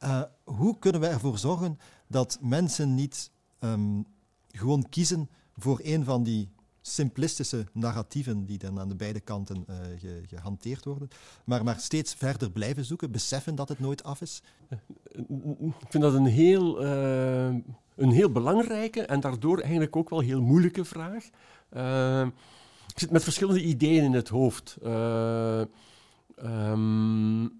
Uh, 0.02 0.22
hoe 0.44 0.78
kunnen 0.78 1.00
we 1.00 1.06
ervoor 1.06 1.38
zorgen 1.38 1.78
dat 2.06 2.38
mensen 2.40 2.94
niet 2.94 3.30
um, 3.60 4.06
gewoon 4.50 4.88
kiezen 4.88 5.28
voor 5.56 5.80
een 5.82 6.04
van 6.04 6.22
die 6.22 6.48
simplistische 6.80 7.66
narratieven 7.72 8.44
die 8.44 8.58
dan 8.58 8.80
aan 8.80 8.88
de 8.88 8.94
beide 8.94 9.20
kanten 9.20 9.64
ge, 9.98 10.22
gehanteerd 10.26 10.84
worden, 10.84 11.08
maar, 11.44 11.64
maar 11.64 11.80
steeds 11.80 12.14
verder 12.14 12.50
blijven 12.50 12.84
zoeken, 12.84 13.10
beseffen 13.10 13.54
dat 13.54 13.68
het 13.68 13.78
nooit 13.78 14.02
af 14.02 14.20
is? 14.20 14.42
Ik 15.58 15.88
vind 15.88 16.02
dat 16.02 16.14
een 16.14 16.26
heel, 16.26 16.84
uh, 16.84 17.46
een 17.96 18.10
heel 18.10 18.32
belangrijke 18.32 19.02
en 19.02 19.20
daardoor 19.20 19.58
eigenlijk 19.58 19.96
ook 19.96 20.10
wel 20.10 20.20
heel 20.20 20.42
moeilijke 20.42 20.84
vraag. 20.84 21.24
Uh, 21.72 22.26
ik 22.86 22.98
zit 22.98 23.10
met 23.10 23.22
verschillende 23.22 23.62
ideeën 23.62 24.04
in 24.04 24.12
het 24.12 24.28
hoofd. 24.28 24.76
Um, 26.44 27.58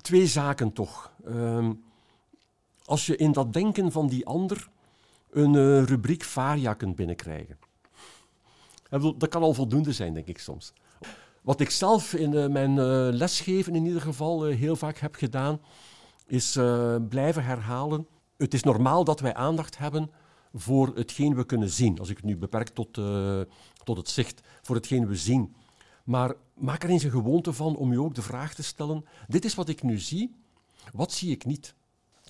twee 0.00 0.26
zaken 0.26 0.72
toch. 0.72 1.12
Um, 1.26 1.82
als 2.84 3.06
je 3.06 3.16
in 3.16 3.32
dat 3.32 3.52
denken 3.52 3.92
van 3.92 4.08
die 4.08 4.26
ander 4.26 4.68
een 5.30 5.84
rubriek 5.84 6.22
varia 6.22 6.74
kunt 6.74 6.96
binnenkrijgen. 6.96 7.58
Dat 9.00 9.28
kan 9.28 9.42
al 9.42 9.54
voldoende 9.54 9.92
zijn, 9.92 10.14
denk 10.14 10.26
ik 10.26 10.38
soms. 10.38 10.72
Wat 11.42 11.60
ik 11.60 11.70
zelf 11.70 12.14
in 12.14 12.32
uh, 12.32 12.46
mijn 12.46 12.70
uh, 12.70 13.08
lesgeven 13.10 13.74
in 13.74 13.84
ieder 13.84 14.00
geval 14.00 14.44
heel 14.44 14.76
vaak 14.76 14.98
heb 14.98 15.14
gedaan, 15.14 15.60
is 16.26 16.52
blijven 17.08 17.44
herhalen. 17.44 18.06
Het 18.36 18.54
is 18.54 18.62
normaal 18.62 19.04
dat 19.04 19.20
wij 19.20 19.34
aandacht 19.34 19.78
hebben 19.78 20.10
voor 20.52 20.92
hetgeen 20.94 21.34
we 21.34 21.44
kunnen 21.44 21.70
zien. 21.70 21.98
Als 21.98 22.08
ik 22.08 22.16
het 22.16 22.24
nu 22.24 22.36
beperk 22.36 22.68
tot, 22.68 22.96
uh, 22.96 23.40
tot 23.84 23.96
het 23.96 24.08
zicht, 24.08 24.40
voor 24.62 24.76
hetgeen 24.76 25.06
we 25.06 25.16
zien. 25.16 25.54
Maar 26.04 26.34
maak 26.54 26.82
er 26.82 26.90
eens 26.90 27.02
een 27.02 27.10
gewoonte 27.10 27.52
van 27.52 27.76
om 27.76 27.92
je 27.92 28.00
ook 28.00 28.14
de 28.14 28.22
vraag 28.22 28.54
te 28.54 28.62
stellen: 28.62 29.04
dit 29.28 29.44
is 29.44 29.54
wat 29.54 29.68
ik 29.68 29.82
nu 29.82 29.98
zie, 29.98 30.34
wat 30.92 31.12
zie 31.12 31.30
ik 31.30 31.44
niet? 31.44 31.74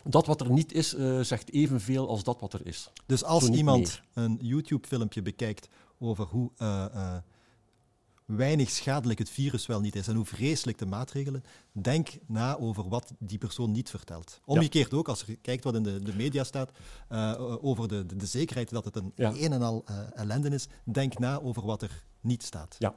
Dat 0.04 0.26
wat 0.26 0.40
er 0.40 0.50
niet 0.50 0.72
is, 0.72 0.94
uh, 0.94 1.20
zegt 1.20 1.52
evenveel 1.52 2.08
als 2.08 2.24
dat 2.24 2.40
wat 2.40 2.52
er 2.52 2.66
is. 2.66 2.90
Dus 3.06 3.24
als 3.24 3.48
iemand 3.48 4.02
een 4.12 4.38
YouTube-filmpje 4.40 5.22
bekijkt 5.22 5.68
over 6.02 6.26
hoe 6.26 6.50
uh, 6.58 7.16
weinig 8.24 8.70
schadelijk 8.70 9.18
het 9.18 9.30
virus 9.30 9.66
wel 9.66 9.80
niet 9.80 9.96
is 9.96 10.08
en 10.08 10.14
hoe 10.14 10.24
vreselijk 10.24 10.78
de 10.78 10.86
maatregelen, 10.86 11.44
denk 11.72 12.08
na 12.26 12.58
over 12.58 12.88
wat 12.88 13.12
die 13.18 13.38
persoon 13.38 13.70
niet 13.70 13.90
vertelt. 13.90 14.40
Omgekeerd 14.44 14.90
ja. 14.90 14.96
ook, 14.96 15.08
als 15.08 15.24
je 15.26 15.36
kijkt 15.36 15.64
wat 15.64 15.74
in 15.74 15.82
de, 15.82 16.02
de 16.02 16.14
media 16.16 16.44
staat 16.44 16.70
uh, 17.12 17.64
over 17.64 17.88
de, 17.88 18.06
de, 18.06 18.16
de, 18.16 18.26
zekerheid 18.26 18.70
dat 18.70 18.84
het 18.84 18.96
een 18.96 19.12
ja. 19.14 19.32
een 19.36 19.52
en 19.52 19.62
al 19.62 19.84
ellende 20.14 20.48
is, 20.48 20.68
denk 20.84 21.18
na 21.18 21.40
over 21.40 21.66
wat 21.66 21.82
er 21.82 22.04
niet 22.20 22.42
staat. 22.42 22.76
Ja. 22.78 22.94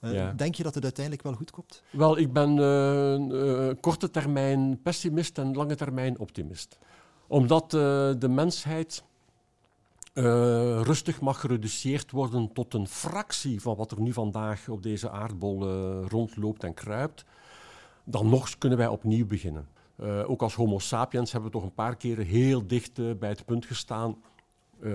Uh, 0.00 0.12
ja. 0.12 0.32
Denk 0.32 0.54
je 0.54 0.62
dat 0.62 0.74
het 0.74 0.84
uiteindelijk 0.84 1.24
wel 1.24 1.34
goed 1.34 1.50
komt? 1.50 1.82
Wel, 1.90 2.18
ik 2.18 2.32
ben 2.32 2.56
uh, 2.56 3.72
korte 3.80 4.10
termijn 4.10 4.82
pessimist 4.82 5.38
en 5.38 5.54
lange 5.54 5.74
termijn 5.74 6.18
optimist. 6.18 6.78
Omdat 7.26 7.70
de 7.70 8.28
mensheid 8.28 9.04
uh, 10.14 10.80
rustig 10.82 11.20
mag 11.20 11.40
gereduceerd 11.40 12.10
worden 12.10 12.52
tot 12.52 12.74
een 12.74 12.88
fractie 12.88 13.60
van 13.60 13.76
wat 13.76 13.90
er 13.90 14.00
nu 14.00 14.12
vandaag 14.12 14.68
op 14.68 14.82
deze 14.82 15.10
aardbol 15.10 15.68
uh, 15.68 16.06
rondloopt 16.08 16.64
en 16.64 16.74
kruipt, 16.74 17.24
dan 18.04 18.28
nog 18.28 18.58
kunnen 18.58 18.78
wij 18.78 18.86
opnieuw 18.88 19.26
beginnen. 19.26 19.68
Uh, 20.00 20.30
ook 20.30 20.42
als 20.42 20.54
Homo 20.54 20.78
sapiens 20.78 21.32
hebben 21.32 21.50
we 21.50 21.56
toch 21.56 21.66
een 21.66 21.74
paar 21.74 21.96
keren 21.96 22.26
heel 22.26 22.66
dicht 22.66 23.18
bij 23.18 23.28
het 23.28 23.44
punt 23.44 23.66
gestaan, 23.66 24.16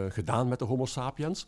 gedaan 0.09 0.47
met 0.47 0.59
de 0.59 0.65
Homo 0.65 0.85
sapiens. 0.85 1.47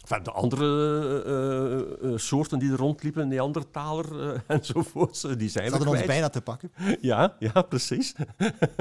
Enfin, 0.00 0.22
de 0.22 0.30
andere 0.30 2.16
soorten 2.16 2.58
die 2.58 2.70
er 2.70 2.76
rondliepen, 2.76 3.28
Neandertaler 3.28 4.06
enzovoorts, 4.46 5.20
die 5.20 5.48
zijn 5.48 5.64
Ze 5.64 5.70
hadden 5.70 5.90
we 5.90 5.96
ons 5.96 6.06
bijna 6.06 6.28
te 6.28 6.40
pakken. 6.40 6.72
Ja, 7.00 7.36
ja 7.38 7.62
precies. 7.62 8.14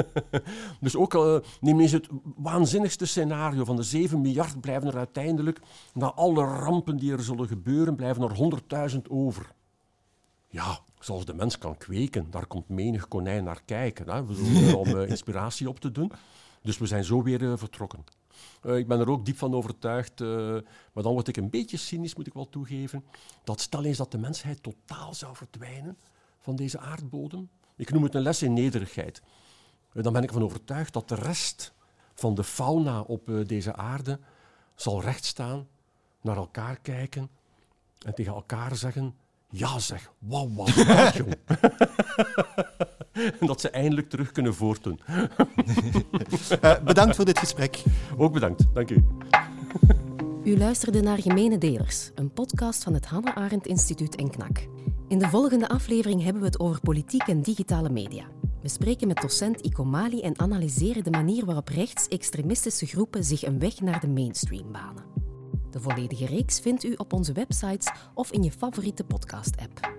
dus 0.81 0.95
ook 0.95 1.13
uh, 1.13 1.37
neem 1.59 1.79
eens 1.79 1.91
het 1.91 2.07
waanzinnigste 2.35 3.05
scenario 3.05 3.65
van 3.65 3.75
de 3.75 3.83
7 3.83 4.21
miljard 4.21 4.61
blijven 4.61 4.87
er 4.87 4.97
uiteindelijk, 4.97 5.59
na 5.93 6.13
alle 6.13 6.43
rampen 6.43 6.97
die 6.97 7.11
er 7.11 7.23
zullen 7.23 7.47
gebeuren, 7.47 7.95
blijven 7.95 8.23
er 8.23 8.91
100.000 8.91 8.97
over. 9.07 9.51
Ja, 10.47 10.79
zoals 10.99 11.25
de 11.25 11.33
mens 11.33 11.57
kan 11.57 11.77
kweken, 11.77 12.27
daar 12.29 12.45
komt 12.45 12.69
menig 12.69 13.07
konijn 13.07 13.43
naar 13.43 13.61
kijken, 13.65 14.09
hè, 14.09 14.19
om 14.73 14.87
uh, 14.87 15.09
inspiratie 15.09 15.69
op 15.69 15.79
te 15.79 15.91
doen. 15.91 16.11
Dus 16.61 16.77
we 16.77 16.85
zijn 16.85 17.03
zo 17.03 17.23
weer 17.23 17.41
uh, 17.41 17.53
vertrokken. 17.55 18.03
Uh, 18.63 18.77
ik 18.77 18.87
ben 18.87 18.99
er 18.99 19.09
ook 19.09 19.25
diep 19.25 19.37
van 19.37 19.53
overtuigd, 19.53 20.21
uh, 20.21 20.57
maar 20.93 21.03
dan 21.03 21.13
word 21.13 21.27
ik 21.27 21.37
een 21.37 21.49
beetje 21.49 21.77
cynisch, 21.77 22.15
moet 22.15 22.27
ik 22.27 22.33
wel 22.33 22.49
toegeven, 22.49 23.03
dat 23.43 23.61
stel 23.61 23.83
eens 23.83 23.97
dat 23.97 24.11
de 24.11 24.17
mensheid 24.17 24.63
totaal 24.63 25.13
zou 25.13 25.35
verdwijnen 25.35 25.97
van 26.39 26.55
deze 26.55 26.79
aardbodem. 26.79 27.49
Ik 27.75 27.91
noem 27.91 28.03
het 28.03 28.15
een 28.15 28.21
les 28.21 28.41
in 28.41 28.53
nederigheid. 28.53 29.21
Uh, 29.93 30.03
dan 30.03 30.13
ben 30.13 30.21
ik 30.21 30.27
ervan 30.27 30.43
overtuigd 30.43 30.93
dat 30.93 31.09
de 31.09 31.15
rest 31.15 31.73
van 32.13 32.35
de 32.35 32.43
fauna 32.43 33.01
op 33.01 33.31
deze 33.45 33.75
aarde 33.75 34.19
zal 34.75 35.01
rechtstaan, 35.01 35.67
naar 36.21 36.37
elkaar 36.37 36.79
kijken 36.79 37.29
en 38.05 38.13
tegen 38.15 38.33
elkaar 38.33 38.75
zeggen, 38.75 39.15
ja 39.49 39.79
zeg, 39.79 40.11
wauw, 40.17 40.53
wat 40.53 40.73
dat, 40.75 41.13
jong. 41.19 41.35
en 43.39 43.47
dat 43.51 43.61
ze 43.61 43.69
eindelijk 43.69 44.09
terug 44.09 44.31
kunnen 44.31 44.53
voortdoen. 44.53 44.99
uh, 46.63 46.83
bedankt 46.83 47.15
voor 47.15 47.25
dit 47.25 47.39
gesprek. 47.39 47.83
Ook 48.17 48.33
bedankt, 48.33 48.67
dank 48.73 48.89
u. 48.89 49.05
U 50.43 50.57
luisterde 50.57 51.01
naar 51.01 51.17
Gemene 51.17 51.57
Delers, 51.57 52.11
een 52.15 52.33
podcast 52.33 52.83
van 52.83 52.93
het 52.93 53.05
Hannah 53.05 53.35
Arendt 53.35 53.67
Instituut 53.67 54.15
en 54.15 54.29
KNAK. 54.29 54.67
In 55.07 55.19
de 55.19 55.27
volgende 55.27 55.69
aflevering 55.69 56.23
hebben 56.23 56.41
we 56.41 56.47
het 56.47 56.59
over 56.59 56.81
politiek 56.81 57.27
en 57.27 57.41
digitale 57.41 57.89
media. 57.89 58.25
We 58.61 58.69
spreken 58.69 59.07
met 59.07 59.21
docent 59.21 59.61
Iko 59.61 59.85
Mali 59.85 60.21
en 60.21 60.39
analyseren 60.39 61.03
de 61.03 61.09
manier 61.09 61.45
waarop 61.45 61.67
rechtsextremistische 61.67 62.85
groepen 62.85 63.23
zich 63.23 63.45
een 63.45 63.59
weg 63.59 63.81
naar 63.81 63.99
de 63.99 64.07
mainstream 64.07 64.71
banen. 64.71 65.03
De 65.71 65.79
volledige 65.79 66.25
reeks 66.25 66.59
vindt 66.59 66.83
u 66.83 66.93
op 66.97 67.13
onze 67.13 67.33
websites 67.33 67.91
of 68.13 68.31
in 68.31 68.43
je 68.43 68.51
favoriete 68.51 69.03
podcast-app. 69.03 69.97